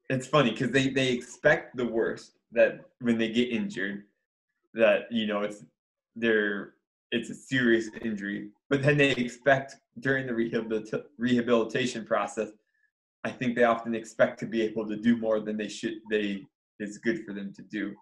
[0.09, 4.05] it's funny because they, they expect the worst that when they get injured,
[4.75, 5.65] that you know it's
[6.15, 6.75] they're
[7.13, 8.51] it's a serious injury.
[8.69, 12.51] But then they expect during the rehabilita- rehabilitation process,
[13.25, 16.45] I think they often expect to be able to do more than they should they
[16.79, 17.95] is good for them to do.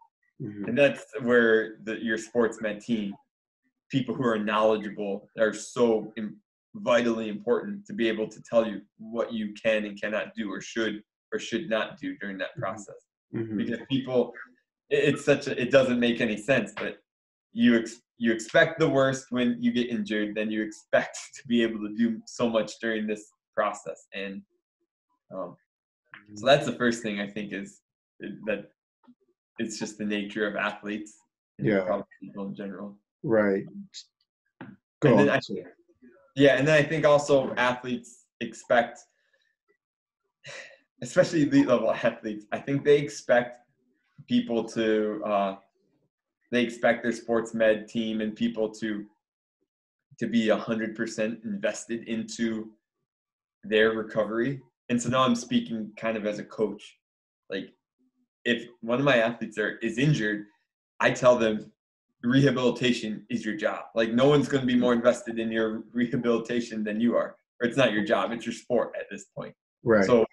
[0.43, 0.69] Mhm.
[0.69, 3.15] And that's where the, your sports med team,
[3.89, 6.41] people who are knowledgeable, are so Im-
[6.75, 10.61] vitally important to be able to tell you what you can and cannot do, or
[10.61, 11.03] should
[11.35, 12.61] or should not do during that Mhm.
[12.61, 13.01] process.
[13.35, 13.57] Mhm.
[13.57, 14.33] Because people,
[14.89, 17.03] it- it's such a, it doesn't make any sense, but
[17.53, 21.63] you ex, you expect the worst when you get injured, then you expect to be
[21.65, 23.25] able to do so much during this
[23.55, 24.43] process, and
[25.33, 25.57] um,
[26.37, 27.81] so that's the first thing I think is
[28.47, 28.71] that
[29.59, 31.13] it's just the nature of athletes
[31.59, 31.85] and Yeah.
[31.85, 32.97] probably people in general.
[33.25, 33.65] Right.
[35.01, 35.37] Go And on.
[35.37, 35.41] I-
[36.37, 38.99] Yeah, and then I think also athletes expect,
[41.05, 43.59] especially elite level athletes, I think they expect
[44.27, 45.57] people to, uh,
[46.51, 49.05] they expect their sports med team and people to
[50.21, 52.71] to be hundred percent invested into
[53.65, 54.61] their recovery.
[54.89, 56.99] And so now I'm speaking kind of as a coach.
[57.51, 57.73] Like,
[58.45, 60.47] if one of my athletes are is injured,
[61.01, 61.73] I tell them
[62.23, 63.87] rehabilitation is your job.
[63.95, 67.37] Like no one's going to be more invested in your rehabilitation than you are.
[67.61, 69.55] Or it's not your job, it's your sport at this point.
[69.83, 70.05] Right.
[70.05, 70.25] So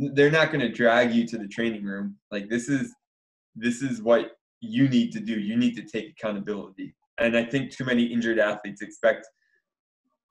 [0.00, 2.16] they're not going to drag you to the training room.
[2.30, 2.94] Like this is
[3.54, 5.38] this is what you need to do.
[5.38, 6.94] You need to take accountability.
[7.18, 9.26] And I think too many injured athletes expect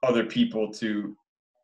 [0.02, 1.16] other people to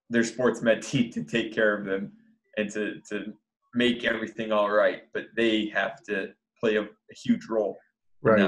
[0.10, 2.12] their sports med team to take care of them
[2.58, 3.34] and to to
[3.74, 6.30] make everything all right, but they have to
[6.60, 7.78] play a, a huge role.
[8.22, 8.40] right.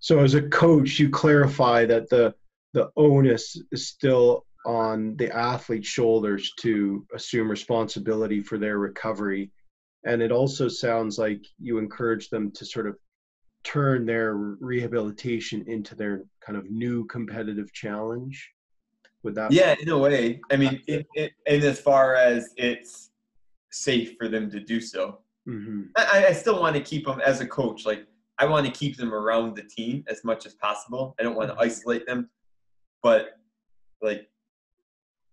[0.00, 2.34] So as a coach, you clarify that the
[2.72, 9.50] the onus is still on the athlete's shoulders to assume responsibility for their recovery.
[10.04, 12.96] And it also sounds like you encourage them to sort of
[13.64, 18.52] turn their rehabilitation into their kind of new competitive challenge.
[19.22, 20.40] Would that Yeah, in a way.
[20.52, 23.10] I mean, it, it, and as far as it's
[23.72, 27.40] safe for them to do so, hmm I, I still want to keep them as
[27.40, 27.86] a coach.
[27.86, 28.06] Like
[28.38, 31.14] I want to keep them around the team as much as possible.
[31.18, 32.28] I don't want to isolate them,
[33.02, 33.38] but
[34.02, 34.28] like,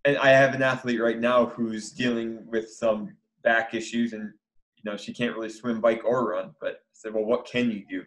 [0.06, 4.32] and I have an athlete right now who's dealing with some back issues, and
[4.78, 6.54] you know she can't really swim, bike, or run.
[6.62, 8.04] But I said, well, what can you do?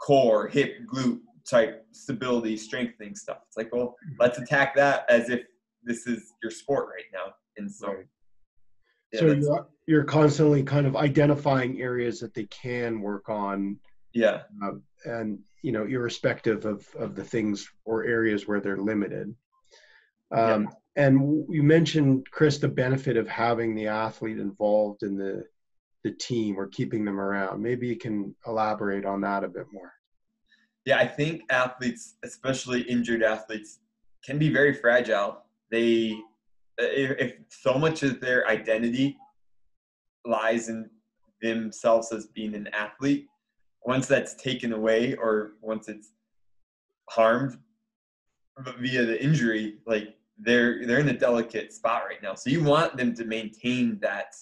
[0.00, 3.38] Core, hip, glute type stability, strengthening stuff.
[3.46, 5.40] It's like, well, let's attack that as if
[5.82, 7.32] this is your sport right now.
[7.56, 8.06] And so, Right.
[9.12, 13.78] yeah, so you're, you're constantly kind of identifying areas that they can work on
[14.12, 19.34] yeah, um, and you know irrespective of of the things or areas where they're limited
[20.32, 25.44] um, and you mentioned chris the benefit of having the athlete involved in the
[26.02, 27.62] the team or keeping them around.
[27.62, 29.92] Maybe you can elaborate on that a bit more.
[30.86, 33.80] Yeah, I think athletes, especially injured athletes,
[34.24, 35.42] can be very fragile.
[35.70, 36.16] They,
[36.78, 39.16] if, if so much of their identity
[40.24, 40.88] lies in
[41.42, 43.26] themselves as being an athlete,
[43.84, 46.12] once that's taken away or once it's
[47.10, 47.58] harmed
[48.78, 52.34] via the injury, like they're they're in a delicate spot right now.
[52.34, 54.34] So you want them to maintain that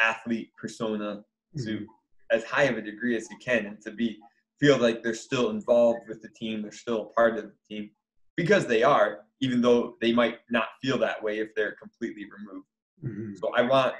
[0.00, 1.24] athlete persona
[1.58, 1.84] to mm-hmm.
[2.30, 4.18] as high of a degree as you can and to be
[4.60, 7.90] feel like they're still involved with the team, they're still a part of the team
[8.36, 12.66] because they are, even though they might not feel that way if they're completely removed.
[13.04, 13.34] Mm-hmm.
[13.36, 13.94] So I want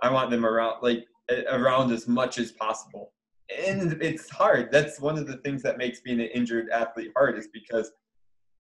[0.00, 1.06] I want them around like
[1.50, 3.12] around as much as possible.
[3.64, 4.72] And it's hard.
[4.72, 7.92] That's one of the things that makes being an injured athlete hard is because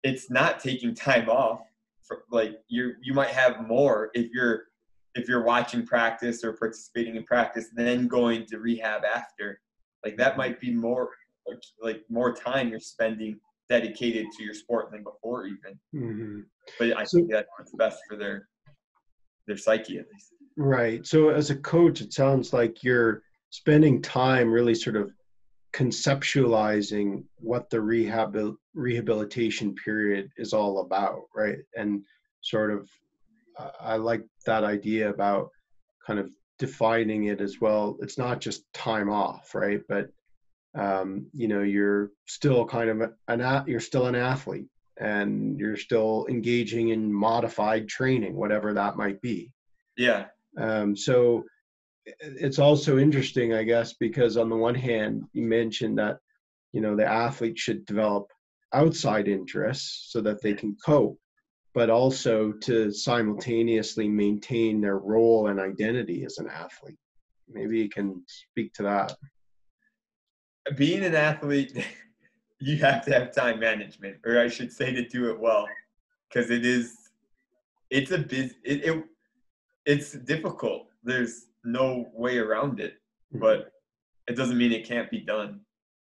[0.03, 1.61] it's not taking time off.
[2.07, 4.65] For, like you you might have more if you're
[5.15, 9.61] if you're watching practice or participating in practice, then going to rehab after.
[10.05, 11.11] Like that might be more
[11.47, 13.39] like, like more time you're spending
[13.69, 15.79] dedicated to your sport than before even.
[15.95, 16.41] Mm-hmm.
[16.79, 18.49] But I so, think that's best for their
[19.47, 20.33] their psyche at least.
[20.57, 21.07] Right.
[21.07, 25.13] So as a coach, it sounds like you're spending time really sort of
[25.75, 28.37] conceptualizing what the rehab
[28.75, 31.59] rehabilitation period is all about, right?
[31.77, 32.03] And
[32.43, 32.89] sort of,
[33.59, 35.51] uh, I like that idea about
[36.07, 37.97] kind of defining it as well.
[38.01, 39.81] It's not just time off, right?
[39.89, 40.11] But
[40.77, 44.67] um, you know, you're still kind of an you're still an athlete,
[44.99, 49.53] and you're still engaging in modified training, whatever that might be.
[49.97, 50.27] Yeah.
[50.59, 51.45] Um, so
[52.07, 56.19] it's also interesting, I guess, because on the one hand, you mentioned that
[56.73, 58.27] you know the athlete should develop
[58.73, 61.19] outside interests so that they can cope,
[61.73, 66.99] but also to simultaneously maintain their role and identity as an athlete.
[67.49, 69.15] Maybe you can speak to that.
[70.77, 71.85] Being an athlete,
[72.61, 75.69] you have to have time management, or I should say to do it well,
[76.29, 76.97] because it is,
[77.91, 79.05] it's a biz, it, it
[79.87, 80.89] it's difficult.
[81.03, 82.95] There's no way around it,
[83.33, 83.41] mm-hmm.
[83.41, 83.71] but
[84.29, 85.61] it doesn't mean it can't be done.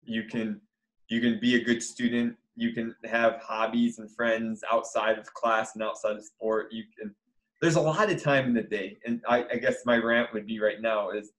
[0.03, 0.61] You can
[1.09, 2.35] you can be a good student.
[2.55, 6.71] You can have hobbies and friends outside of class and outside of sport.
[6.71, 7.13] You can.
[7.61, 10.45] There's a lot of time in the day, and I, I guess my rant would
[10.45, 11.31] be right now is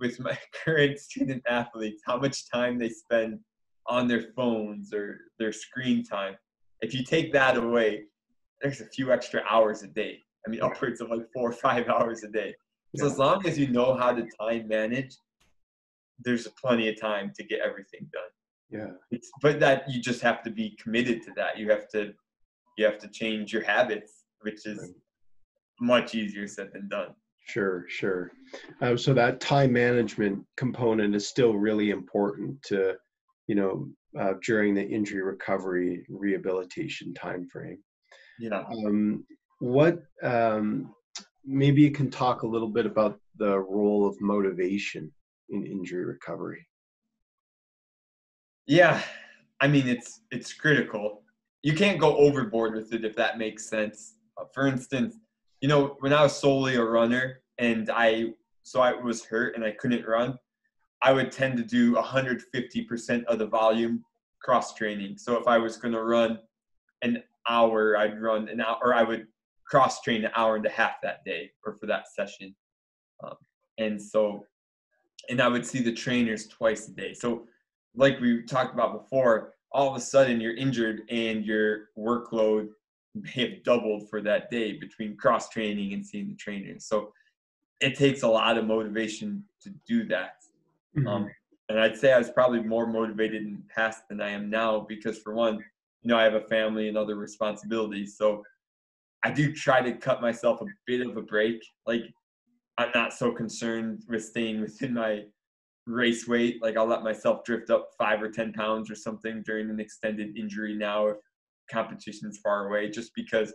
[0.00, 3.38] with my current student athletes how much time they spend
[3.86, 6.36] on their phones or their screen time.
[6.80, 8.04] If you take that away,
[8.60, 10.20] there's a few extra hours a day.
[10.46, 12.54] I mean, upwards of like four or five hours a day.
[12.96, 15.16] So as long as you know how to time manage,
[16.18, 18.22] there's plenty of time to get everything done.
[18.70, 18.94] Yeah.
[19.10, 21.58] It's, but that you just have to be committed to that.
[21.58, 22.12] You have to
[22.78, 24.90] you have to change your habits, which is right.
[25.80, 27.14] much easier said than done.
[27.46, 28.32] Sure, sure.
[28.80, 32.94] Um, so that time management component is still really important to,
[33.46, 33.88] you know,
[34.18, 37.78] uh, during the injury recovery rehabilitation time frame.
[38.38, 38.62] Yeah.
[38.86, 39.26] Um,
[39.58, 40.94] what um,
[41.44, 45.10] maybe you can talk a little bit about the role of motivation
[45.50, 46.66] in injury recovery.
[48.66, 49.02] Yeah,
[49.60, 51.22] I mean it's it's critical.
[51.62, 54.14] You can't go overboard with it if that makes sense.
[54.40, 55.16] Uh, for instance,
[55.60, 58.32] you know when I was solely a runner and I
[58.62, 60.38] so I was hurt and I couldn't run,
[61.02, 64.04] I would tend to do 150% of the volume
[64.40, 65.18] cross training.
[65.18, 66.38] So if I was going to run
[67.02, 69.26] an hour, I'd run an hour, or I would
[69.72, 72.54] cross train an hour and a half that day or for that session.
[73.24, 73.36] Um,
[73.78, 74.44] and so,
[75.30, 77.14] and I would see the trainers twice a day.
[77.14, 77.46] So,
[77.94, 82.68] like we talked about before, all of a sudden you're injured and your workload
[83.14, 86.84] may have doubled for that day between cross training and seeing the trainers.
[86.84, 87.14] So,
[87.80, 90.34] it takes a lot of motivation to do that.
[90.94, 91.08] Mm-hmm.
[91.08, 91.30] Um,
[91.70, 94.80] and I'd say I was probably more motivated in the past than I am now
[94.86, 95.54] because, for one,
[96.02, 98.18] you know, I have a family and other responsibilities.
[98.18, 98.44] So
[99.24, 101.62] I do try to cut myself a bit of a break.
[101.86, 102.02] Like
[102.78, 105.22] I'm not so concerned with staying within my
[105.86, 106.62] race weight.
[106.62, 110.36] Like I'll let myself drift up five or ten pounds or something during an extended
[110.36, 111.16] injury now if
[111.70, 113.52] competition is far away, just because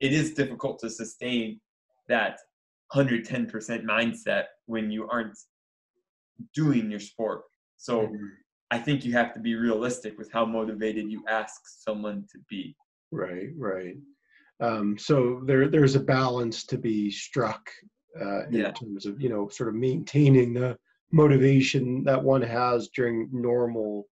[0.00, 1.60] it is difficult to sustain
[2.08, 2.38] that
[2.94, 3.50] 110%
[3.84, 5.38] mindset when you aren't
[6.54, 7.42] doing your sport.
[7.76, 8.26] So mm-hmm.
[8.70, 12.76] I think you have to be realistic with how motivated you ask someone to be.
[13.10, 13.94] Right, right.
[14.64, 17.70] Um, so there there's a balance to be struck
[18.20, 18.70] uh, in yeah.
[18.70, 20.78] terms of you know sort of maintaining the
[21.12, 24.06] motivation that one has during normal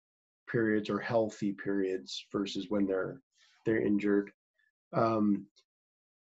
[0.51, 3.21] periods or healthy periods versus when they're
[3.65, 4.31] they're injured.
[4.93, 5.47] Um,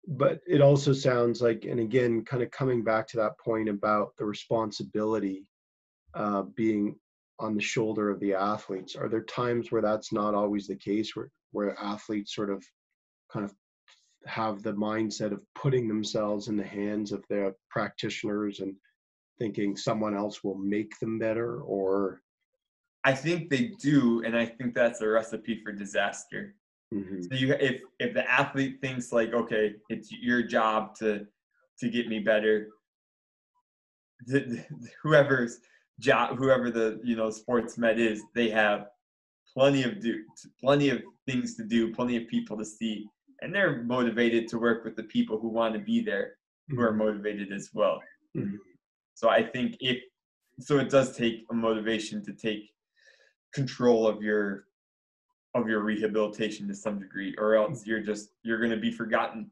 [0.07, 4.13] but it also sounds like, and again, kind of coming back to that point about
[4.17, 5.45] the responsibility
[6.13, 6.95] uh, being
[7.39, 8.95] on the shoulder of the athletes.
[8.95, 12.63] Are there times where that's not always the case, where where athletes sort of
[13.32, 13.53] kind of
[14.26, 18.76] have the mindset of putting themselves in the hands of their practitioners and
[19.39, 22.22] thinking someone else will make them better or
[23.03, 26.55] I think they do, and I think that's a recipe for disaster.
[26.93, 27.22] Mm-hmm.
[27.22, 31.26] So you, if if the athlete thinks like, okay, it's your job to
[31.80, 32.67] to get me better,
[34.26, 35.59] the, the, whoever's
[35.99, 38.88] job, whoever the you know sports med is, they have
[39.53, 40.24] plenty of do
[40.61, 43.07] plenty of things to do, plenty of people to see,
[43.42, 46.34] and they're motivated to work with the people who want to be there,
[46.68, 46.84] who mm-hmm.
[46.84, 48.02] are motivated as well.
[48.38, 48.56] Mm-hmm.
[49.16, 49.98] So I think if
[50.60, 52.70] so, it does take a motivation to take
[53.54, 54.66] control of your
[55.56, 59.50] of your rehabilitation to some degree or else you're just you're going to be forgotten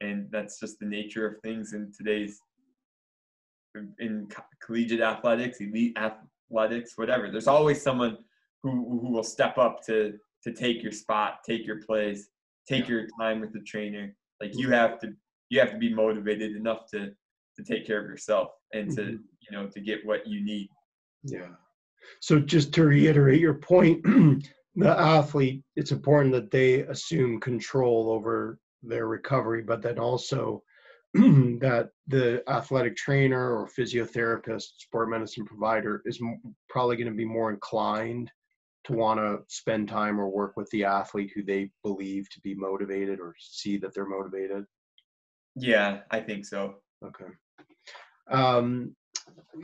[0.00, 2.40] and that's just the nature of things in today's
[4.00, 4.26] in
[4.60, 8.18] collegiate athletics elite athletics whatever there's always someone
[8.62, 8.70] who
[9.00, 12.28] who will step up to to take your spot take your place
[12.68, 14.14] take your time with the trainer.
[14.40, 15.12] Like you have to
[15.48, 17.10] you have to be motivated enough to
[17.56, 19.16] to take care of yourself and to mm-hmm.
[19.40, 20.68] you know to get what you need.
[21.22, 21.48] Yeah.
[22.20, 24.02] So just to reiterate your point,
[24.76, 30.62] the athlete, it's important that they assume control over their recovery, but then also
[31.14, 36.20] that the athletic trainer or physiotherapist, sport medicine provider is
[36.68, 38.30] probably going to be more inclined
[38.86, 42.54] to want to spend time or work with the athlete who they believe to be
[42.54, 44.64] motivated or see that they're motivated.
[45.56, 46.76] Yeah, I think so.
[47.04, 47.32] Okay.
[48.30, 48.94] Um,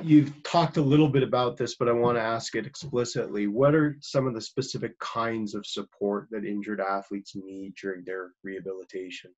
[0.02, 3.46] you've talked a little bit about this, but I want to ask it explicitly.
[3.46, 8.32] What are some of the specific kinds of support that injured athletes need during their
[8.42, 9.30] rehabilitation?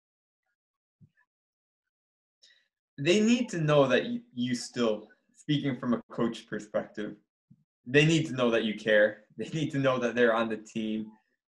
[2.97, 7.17] They need to know that you still, speaking from a coach perspective,
[7.87, 9.19] they need to know that you care.
[9.37, 11.07] They need to know that they're on the team.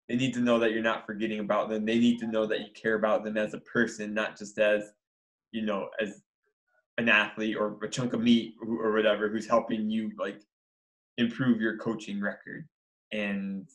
[0.07, 1.87] They need to know that you're not forgetting about them.
[1.87, 4.93] They need to know that you care about them as a person, not just as,
[5.51, 6.21] you know, as
[7.01, 10.43] an athlete or a chunk of meat or whatever who's helping you like
[11.17, 12.69] improve your coaching record
[13.13, 13.67] and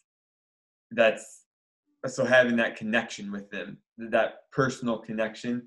[0.91, 1.45] that's
[2.06, 5.64] so having that connection with them that personal connection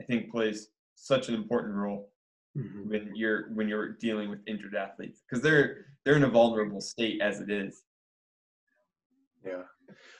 [0.00, 2.10] i think plays such an important role
[2.56, 2.88] mm-hmm.
[2.88, 7.20] when you're when you're dealing with injured athletes because they're they're in a vulnerable state
[7.20, 7.82] as it is
[9.44, 9.62] yeah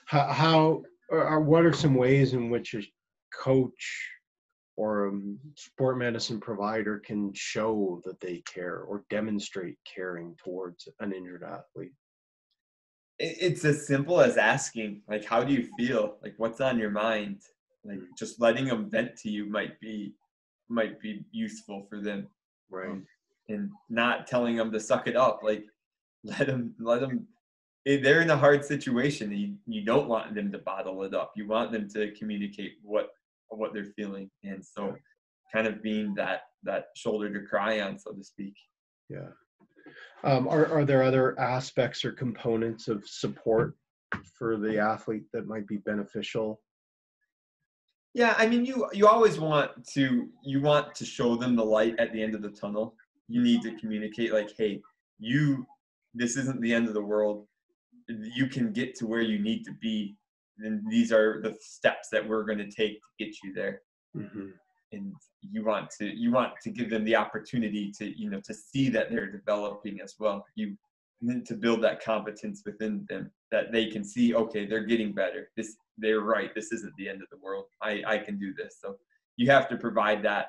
[0.05, 2.81] how, how or what are some ways in which a
[3.33, 4.09] coach
[4.77, 5.11] or a
[5.55, 11.93] sport medicine provider can show that they care or demonstrate caring towards an injured athlete?
[13.17, 16.17] It's as simple as asking, like, how do you feel?
[16.21, 17.41] Like, what's on your mind?
[17.85, 18.07] Like, mm.
[18.17, 20.13] just letting them vent to you might be
[20.69, 22.27] might be useful for them,
[22.69, 22.89] right?
[22.89, 23.05] Um,
[23.47, 25.41] and not telling them to suck it up.
[25.43, 25.65] Like,
[26.23, 27.27] let them let them.
[27.85, 29.31] Eh, they're in a hard situation.
[29.31, 31.33] You you don't want them to bottle it up.
[31.35, 33.09] You want them to communicate what
[33.49, 34.95] what they're feeling and so
[35.53, 38.55] kind of being that that shoulder to cry on so to speak
[39.09, 39.29] yeah
[40.23, 43.75] um, are, are there other aspects or components of support
[44.37, 46.61] for the athlete that might be beneficial
[48.15, 51.95] yeah i mean you you always want to you want to show them the light
[51.99, 52.95] at the end of the tunnel.
[53.27, 54.81] You need to communicate like hey
[55.19, 55.67] you
[56.15, 57.45] this isn't the end of the world.
[58.07, 60.15] You can get to where you need to be.
[60.59, 63.81] And these are the steps that we're going to take to get you there.
[64.15, 64.47] Mm-hmm.
[64.93, 68.53] and you want to you want to give them the opportunity to you know to
[68.53, 70.45] see that they're developing as well.
[70.55, 70.77] You
[71.21, 75.49] need to build that competence within them that they can see okay they're getting better.
[75.55, 76.53] This they're right.
[76.53, 77.65] This isn't the end of the world.
[77.81, 78.77] I i can do this.
[78.81, 78.97] So
[79.37, 80.47] you have to provide that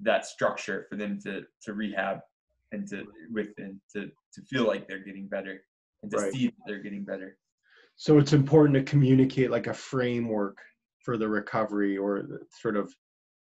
[0.00, 2.20] that structure for them to to rehab
[2.72, 5.62] and to within to to feel like they're getting better
[6.02, 6.32] and to right.
[6.32, 7.36] see that they're getting better.
[7.96, 10.58] So it's important to communicate like a framework
[11.04, 12.92] for the recovery or sort of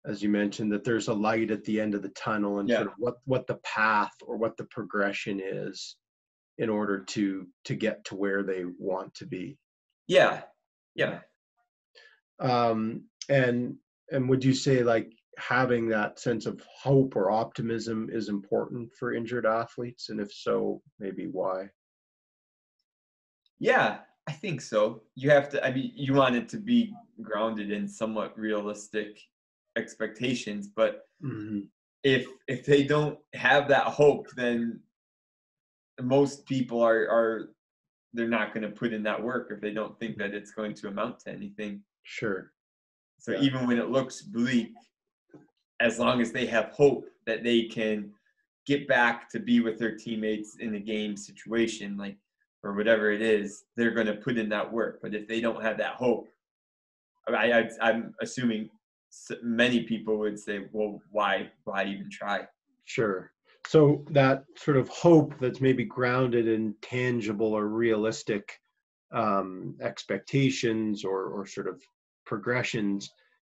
[0.05, 2.77] as you mentioned that there's a light at the end of the tunnel and yeah.
[2.77, 5.97] sort of what what the path or what the progression is
[6.59, 9.57] in order to to get to where they want to be
[10.07, 10.41] yeah
[10.95, 11.19] yeah
[12.39, 13.75] um and
[14.11, 19.13] and would you say like having that sense of hope or optimism is important for
[19.13, 21.67] injured athletes and if so maybe why
[23.59, 23.99] yeah
[24.29, 25.01] I think so.
[25.15, 25.65] You have to.
[25.65, 29.19] I mean, you want it to be grounded in somewhat realistic
[29.75, 31.61] expectations, but mm-hmm.
[32.03, 34.81] if if they don't have that hope, then
[36.01, 37.49] most people are are
[38.13, 40.73] they're not going to put in that work if they don't think that it's going
[40.73, 41.81] to amount to anything.
[42.03, 42.51] Sure.
[43.19, 43.41] So Yeah.
[43.41, 44.73] even when it looks bleak,
[45.79, 48.11] as long as they have hope that they can
[48.65, 52.17] get back to be with their teammates in a game situation, like
[52.63, 54.99] or whatever it is, they're going to put in that work.
[55.01, 56.27] But if they don't have that hope,
[57.27, 58.69] I, I, I'm assuming
[59.41, 62.47] many people would say, "Well, why, why even try?"
[62.85, 63.31] Sure.
[63.69, 68.59] So that sort of hope that's maybe grounded in tangible or realistic
[69.11, 71.79] um, expectations or, or sort of
[72.25, 73.11] progressions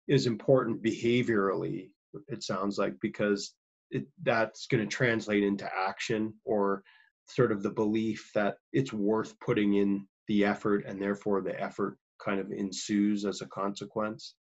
[0.07, 1.89] is important behaviorally.
[2.29, 3.55] It sounds like because
[3.91, 6.81] it, that's going to translate into action or
[7.27, 11.97] sort of the belief that it's worth putting in the effort and therefore the effort
[12.23, 14.35] kind of ensues as a consequence.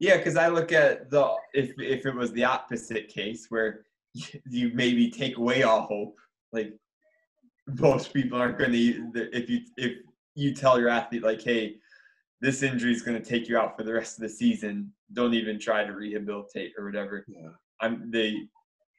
[0.00, 3.86] Yeah, because I look at the if if it was the opposite case where
[4.48, 6.16] you maybe take away all hope,
[6.52, 6.72] like
[7.66, 9.10] most people aren't going to.
[9.32, 9.98] If you if
[10.34, 11.76] you tell your athlete like, hey,
[12.40, 15.34] this injury is going to take you out for the rest of the season, don't
[15.34, 17.24] even try to rehabilitate or whatever.
[17.28, 17.48] Yeah.
[17.80, 18.36] I'm they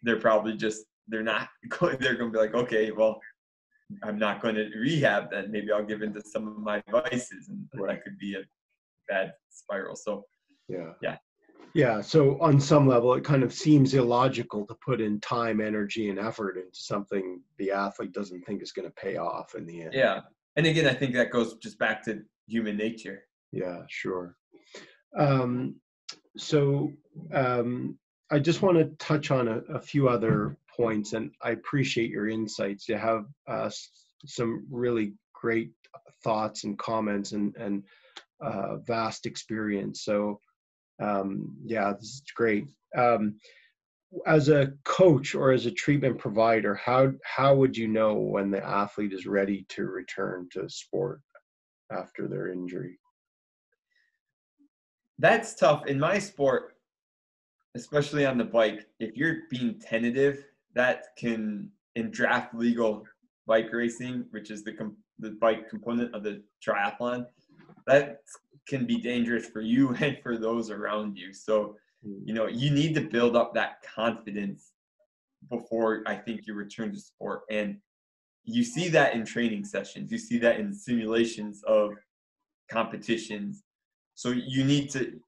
[0.04, 1.98] they're probably just they're not going.
[2.00, 3.20] They're going to be like, okay, well.
[4.02, 5.52] I'm not going to rehab then.
[5.52, 7.94] Maybe I'll give into some of my vices, and Right.
[7.98, 8.40] that could be a
[9.08, 9.96] bad spiral.
[9.96, 10.26] So
[10.68, 10.94] Yeah.
[11.04, 11.18] Yeah.
[11.76, 12.00] Yeah.
[12.00, 16.18] So on some level, it kind of seems illogical to put in time, energy, and
[16.18, 19.94] effort into something the athlete doesn't think is going to pay off in the end.
[19.94, 20.22] Yeah.
[20.56, 23.24] And again, I think that goes just back to human nature.
[23.52, 24.38] Yeah, sure.
[25.18, 25.76] Um,
[26.38, 26.94] so
[27.34, 28.00] um,
[28.32, 32.30] I just want to touch on a, a few other points, and I appreciate your
[32.30, 32.88] insights.
[32.88, 33.70] You have uh,
[34.26, 35.72] some really great
[36.24, 37.84] thoughts and comments and, and
[38.42, 40.06] uh, vast experience.
[40.06, 40.40] So
[41.02, 42.66] um, yeah, this is great.
[42.98, 43.36] Um,
[44.28, 48.66] as a coach or as a treatment provider, how how would you know when the
[48.66, 51.22] athlete is ready to return to sport
[51.92, 52.98] after their injury?
[55.20, 55.86] That's tough.
[55.88, 56.76] In my sport,
[57.76, 63.06] especially on the bike, if you're being tentative, that can, in draft legal
[63.48, 67.26] bike racing, which is the, com- the bike component of the triathlon,
[67.88, 68.22] that
[68.68, 71.34] can be dangerous for you and for those around you.
[71.34, 74.72] So, you know, you need to build up that confidence
[75.50, 77.42] before I think you return to sport.
[77.50, 77.78] And
[78.44, 81.94] you see that in training sessions, you see that in simulations of
[82.70, 83.64] competitions.
[84.14, 85.20] So you need to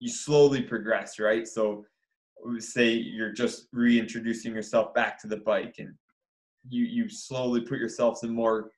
[0.00, 1.46] you slowly progress, right?
[1.46, 1.84] So
[2.58, 5.94] say you're just reintroducing yourself back to the bike and
[6.68, 8.70] you you slowly put yourself in more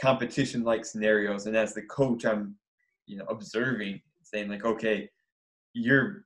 [0.00, 2.56] competition like scenarios and as the coach I'm
[3.06, 5.08] you know observing saying like okay
[5.74, 6.24] you're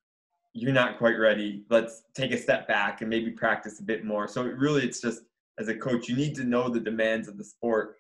[0.55, 1.65] you're not quite ready.
[1.71, 4.27] Let's take a step back and maybe practice a bit more.
[4.27, 5.23] So it really it's just
[5.59, 7.97] as a coach you need to know the demands of the sport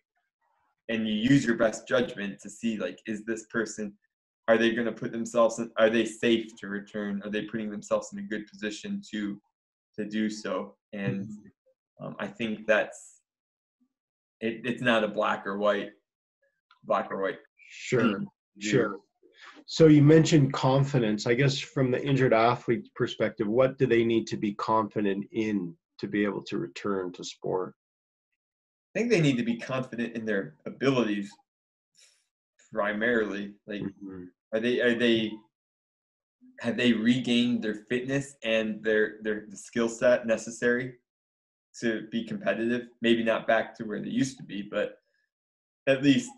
[0.89, 3.93] and you use your best judgment to see like is this person
[4.47, 7.21] are they going to put themselves in are they safe to return?
[7.25, 9.41] Are they putting themselves in a good position to
[9.97, 10.77] to do so?
[10.93, 11.29] And
[12.01, 13.21] um, i think that's
[14.41, 15.91] it, it's not a black or white
[16.85, 17.39] black or white
[17.71, 18.23] Sure.
[18.59, 18.99] Sure.
[19.67, 21.27] So you mentioned confidence.
[21.27, 25.77] I guess from the injured athlete perspective, what do they need to be confident in
[25.99, 27.75] to be able to return to sport?
[28.97, 31.31] i think they need to be confident in their abilities
[32.73, 34.29] primarily like Mhm.
[34.53, 35.33] are they are they
[36.61, 40.99] have they regained their fitness and their their the skill set necessary
[41.81, 45.01] to be competitive maybe not back to where they used to be but
[45.87, 46.31] at least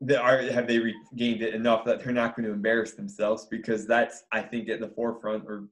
[0.00, 3.46] they are have they regained it enough that they're not going to embarrass themselves?
[3.46, 5.68] Because that's i think at the forefront or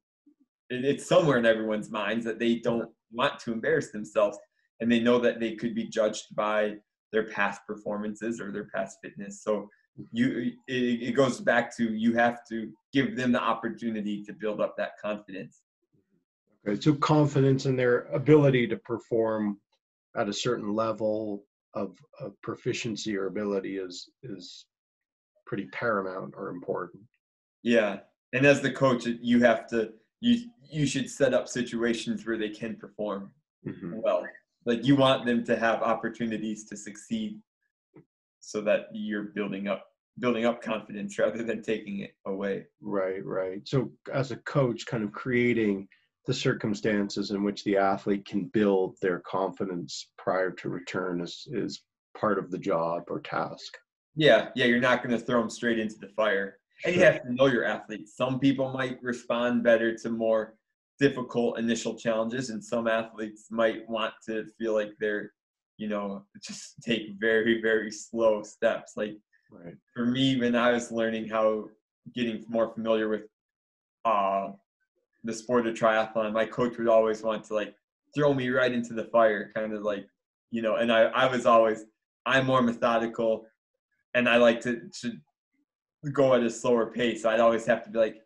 [0.69, 4.39] it's somewhere in everyone's minds that they don't want to embarrass themselves.
[4.81, 6.77] And they know that they could be judged by
[7.13, 9.43] their past performances or their past fitness.
[9.43, 9.71] So
[10.13, 14.61] you it, it goes back to you have to give them the opportunity to build
[14.61, 15.63] up that confidence.
[16.69, 19.59] Okay, so confidence in their ability to perform
[20.17, 21.45] at a certain level
[21.77, 24.67] of, of proficiency or ability is is
[25.47, 27.03] pretty paramount or important.
[27.63, 28.01] yeah
[28.33, 32.49] and as the coach you have to you you should set up situations where they
[32.51, 33.31] can perform
[33.65, 34.01] Mhm.
[34.03, 34.27] well
[34.65, 37.41] like you want them to have opportunities to succeed
[38.41, 39.83] so that you're building up
[40.19, 43.61] building up confidence rather than taking it away Right, right.
[43.69, 43.79] So
[44.13, 45.89] as a coach, kind of creating
[46.27, 51.83] the circumstances in which the athlete can build their confidence prior to return is is
[52.19, 53.77] part of the job or task.
[54.17, 57.23] yeah yeah you're not going to throw them straight into the fire and you have
[57.23, 60.55] to know your athletes some people might respond better to more
[60.99, 65.33] difficult initial challenges and some athletes might want to feel like they're
[65.77, 69.17] you know just take very very slow steps like
[69.49, 69.77] Right.
[69.95, 71.67] for me when I was learning how
[72.17, 73.27] getting more familiar with
[74.05, 74.49] uh,
[75.27, 77.75] the sport of triathlon, my coach would always want to like
[78.15, 80.07] throw me right into the fire, kind of like,
[80.51, 81.85] you know, and I, I was always,
[82.25, 83.47] I'm more methodical
[84.15, 85.13] and I like to, to
[86.13, 87.23] go at a slower pace.
[87.23, 88.17] So I'd always have to be like,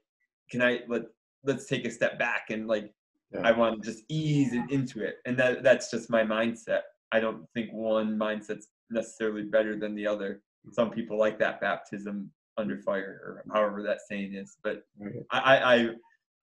[0.51, 1.03] can I, let,
[1.45, 2.93] let's take a step back and like,
[3.33, 3.41] yeah.
[3.45, 5.17] I want to just ease it into it.
[5.25, 6.83] And that, that's just my mindset.
[7.13, 10.43] I don't think one mindset's necessarily better than the other.
[10.67, 10.75] Mm-hmm.
[10.75, 14.83] Some people like that baptism under fire or however that saying is, but
[15.31, 15.89] I, I,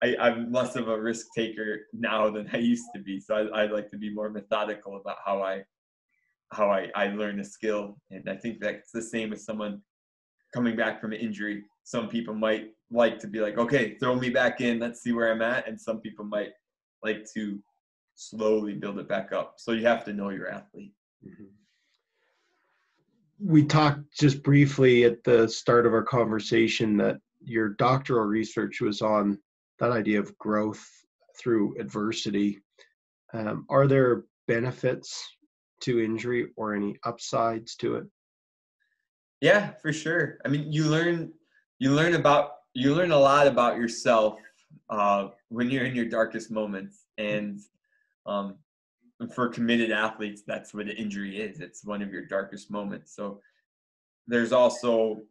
[0.03, 3.19] I, I'm less of a risk taker now than I used to be.
[3.19, 5.63] So I, I like to be more methodical about how I
[6.53, 7.97] how I, I learn a skill.
[8.09, 9.81] And I think that's the same as someone
[10.53, 11.63] coming back from an injury.
[11.83, 15.31] Some people might like to be like, okay, throw me back in, let's see where
[15.31, 15.67] I'm at.
[15.67, 16.51] And some people might
[17.03, 17.59] like to
[18.15, 19.55] slowly build it back up.
[19.57, 20.93] So you have to know your athlete.
[21.25, 21.45] Mm-hmm.
[23.39, 29.01] We talked just briefly at the start of our conversation that your doctoral research was
[29.01, 29.37] on
[29.79, 30.85] that idea of growth
[31.37, 32.59] through adversity.
[33.33, 35.27] Um, are there benefits
[35.81, 38.05] to injury or any upsides to it?
[39.41, 40.39] Yeah, for sure.
[40.45, 41.31] I mean, you learn
[41.79, 44.39] you learn about you learn a lot about yourself
[44.89, 47.59] uh, when you're in your darkest moments, and
[48.25, 48.55] um,
[49.33, 51.59] for committed athletes, that's what an injury is.
[51.59, 53.15] It's one of your darkest moments.
[53.15, 53.41] So
[54.27, 55.21] there's also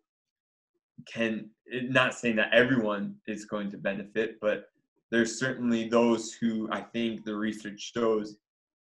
[1.04, 4.68] can not saying that everyone is going to benefit, but
[5.10, 8.36] there's certainly those who I think the research shows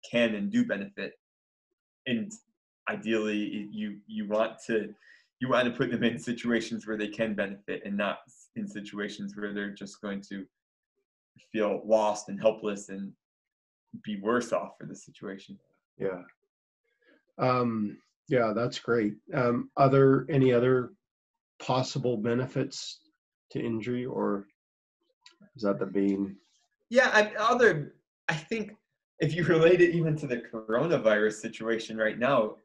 [0.09, 1.13] can and do benefit.
[2.07, 2.31] And
[2.89, 4.93] ideally, you you want to
[5.39, 8.19] you want to put them in situations where they can benefit, and not
[8.55, 10.45] in situations where they're just going to
[11.51, 13.13] feel lost and helpless and
[14.03, 15.57] be worse off for the situation.
[15.97, 16.21] Yeah.
[17.37, 19.15] Um, yeah, that's great.
[19.33, 20.91] Um, other any other
[21.59, 22.99] possible benefits
[23.51, 24.47] to injury, or
[25.55, 26.35] is that the main?
[26.89, 27.95] Yeah, I, other.
[28.27, 28.71] I think
[29.19, 32.55] if you relate it even to the coronavirus situation right now,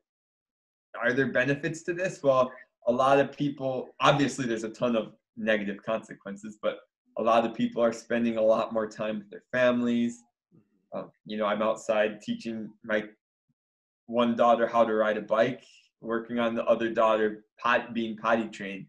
[1.01, 2.23] are there benefits to this?
[2.23, 2.53] Well,
[2.87, 3.89] a lot of people.
[4.01, 6.79] Obviously, there's a ton of negative consequences, but
[7.19, 10.23] a lot of people are spending a lot more time with their families.
[10.95, 13.05] Uh, you know, I'm outside teaching my
[14.07, 15.65] one daughter how to ride a bike
[16.05, 18.87] working on the other daughter pot, being potty trained.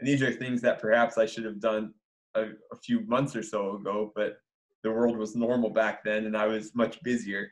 [0.00, 1.94] And these are things that perhaps I should have done
[2.34, 4.38] a, a few months or so ago, but
[4.82, 7.50] the world was normal back then and I was much busier.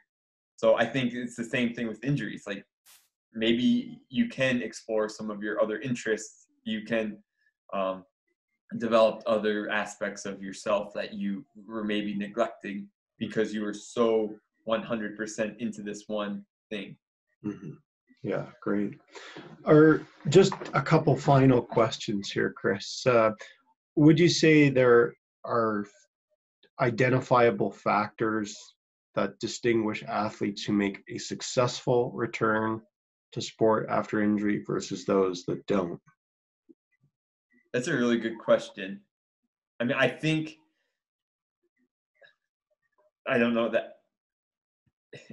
[0.57, 2.45] So I think it's the same thing with injuries.
[2.47, 2.65] Like
[3.33, 6.47] maybe you can explore some of your other interests.
[6.65, 7.19] You can
[7.73, 8.05] um,
[8.79, 12.89] develop other aspects of yourself that you were maybe neglecting
[13.19, 14.35] because you were so
[14.69, 16.97] 100% into this one thing.
[17.45, 17.73] Mm-hmm.
[18.25, 18.99] Yeah, great.
[19.67, 23.05] Or just a couple final questions here, Chris.
[23.07, 23.33] Uh,
[23.97, 25.13] would you say there
[25.45, 25.85] are
[26.81, 28.57] identifiable factors
[29.15, 32.81] that distinguish athletes who make a successful return
[33.33, 36.01] to sport after injury versus those that don't?
[37.75, 39.03] That's a really good question.
[39.81, 40.57] I mean, I think
[43.29, 43.99] I don't know that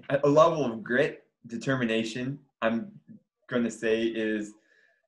[0.10, 2.92] a level of grit, determination, I'm
[3.50, 4.54] going to say is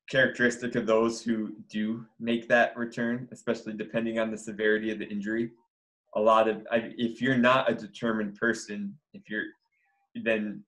[0.09, 5.07] characteristic of those who do make that return, especially depending on the severity of the
[5.07, 5.51] injury.
[6.15, 9.45] A lot of, if you're not a determined person, if you're,
[10.23, 10.63] then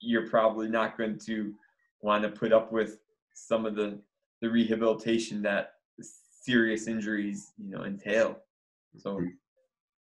[0.00, 1.54] you're probably not going to
[2.02, 2.98] want to put up with
[3.34, 3.98] some of the,
[4.42, 5.74] the rehabilitation that
[6.42, 8.38] serious injuries, you know, entail.
[8.96, 9.26] So, mm-hmm.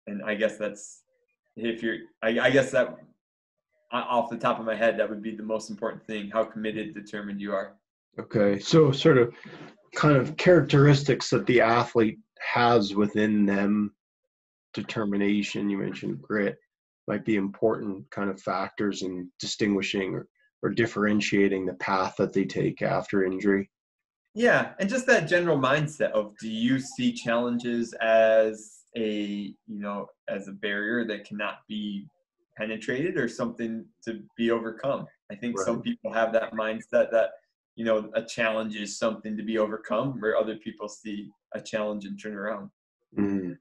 [0.07, 1.03] and I guess that's,
[1.57, 2.97] if you're, I, I guess that
[4.03, 6.95] off the top of my head, that would be the most important thing how committed,
[6.95, 7.77] determined you are.
[8.19, 8.59] Okay.
[8.59, 9.35] So, sort of
[9.95, 13.95] kind of characteristics that the athlete has within them
[14.73, 16.57] determination, you mentioned grit,
[17.07, 20.27] might be important kind of factors in distinguishing or,
[20.63, 23.71] or differentiating the path that they take after injury.
[24.35, 30.07] Yeah, and just that general mindset of do you see challenges as a you know
[30.29, 32.07] as a barrier that cannot be
[32.57, 35.07] penetrated or something to be overcome.
[35.31, 35.67] I think right.
[35.67, 37.31] some people have that mindset that
[37.77, 42.05] you know a challenge is something to be overcome, where other people see a challenge
[42.05, 42.71] and turn around.
[43.19, 43.57] Mm.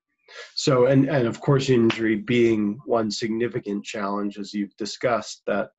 [0.56, 5.70] So, and and of course, injury being one significant challenge, as you've discussed, that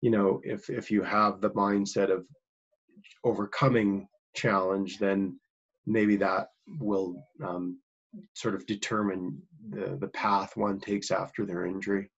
[0.00, 2.24] you know if if you have the mindset of
[3.24, 5.38] overcoming challenge, then
[5.86, 6.48] maybe that
[6.80, 7.78] will um,
[8.34, 12.10] sort of determine the the path one takes after their injury.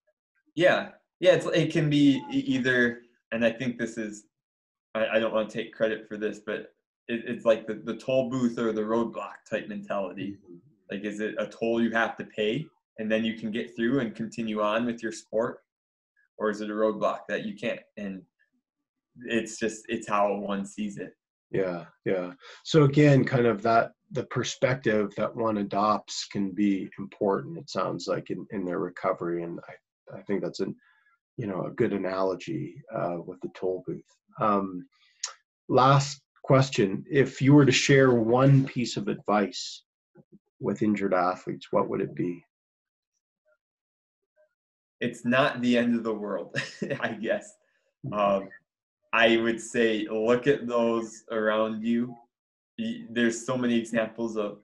[0.57, 0.89] Yeah,
[1.21, 1.35] yeah.
[1.35, 3.03] It's it can be either,
[3.33, 4.25] and I think this is.
[4.95, 6.73] I, I don't want to take credit for this, but
[7.07, 10.33] it, it's like the the toll booth or the roadblock type mentality.
[10.33, 10.57] Mm-hmm.
[10.91, 12.67] Like, is it a toll you have to pay
[12.99, 15.59] and then you can get through and continue on with your sport?
[16.39, 17.81] Or is it a roadblock that you can't?
[17.97, 18.23] And
[19.25, 21.13] it's just, it's how one sees it.
[21.51, 22.33] Yeah, yeah.
[22.65, 27.59] So again, kind of that the perspective that one adopts can be important.
[27.59, 29.73] It sounds like in, in their recovery, and I,
[30.15, 30.75] I think that's an
[31.37, 34.05] you know a good analogy uh, with the toll booth.
[34.41, 34.87] Um,
[35.69, 39.83] last question: If you were to share one piece of advice
[40.61, 42.43] with injured athletes, what would it be?
[45.01, 46.57] It's not the end of the world,
[47.01, 47.53] I guess.
[48.13, 48.49] Um,
[49.13, 52.17] I would say look at those around you.
[53.11, 54.59] There's so many examples of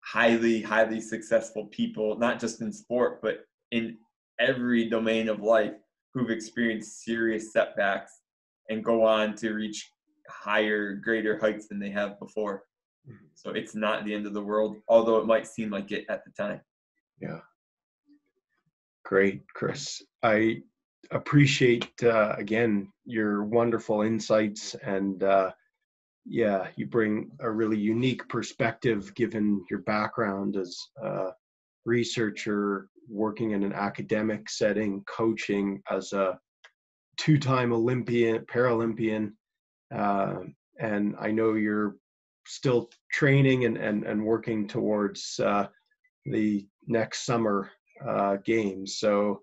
[0.00, 3.98] highly, highly successful people, not just in sport, but in
[4.38, 5.74] every domain of life
[6.12, 8.20] who've experienced serious setbacks
[8.68, 9.90] and go on to reach
[10.28, 12.64] higher, greater heights than they have before.
[13.08, 13.26] Mm-hmm.
[13.34, 16.24] So it's not the end of the world, although it might seem like it at
[16.24, 16.60] the time.
[17.20, 17.40] Yeah.
[19.04, 20.02] Great, Chris.
[20.22, 20.62] I
[21.10, 25.52] appreciate uh, again your wonderful insights and uh,
[26.24, 31.28] yeah you bring a really unique perspective given your background as a
[31.84, 36.38] researcher working in an academic setting coaching as a
[37.16, 39.32] two-time olympian paralympian
[39.94, 40.36] uh,
[40.80, 41.96] and i know you're
[42.46, 45.66] still training and, and, and working towards uh,
[46.26, 47.70] the next summer
[48.06, 49.40] uh, games so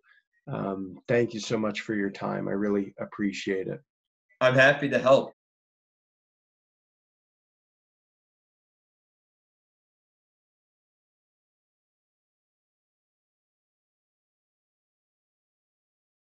[0.51, 2.47] um, thank you so much for your time.
[2.47, 3.81] I really appreciate it.
[4.41, 5.33] I'm happy to help.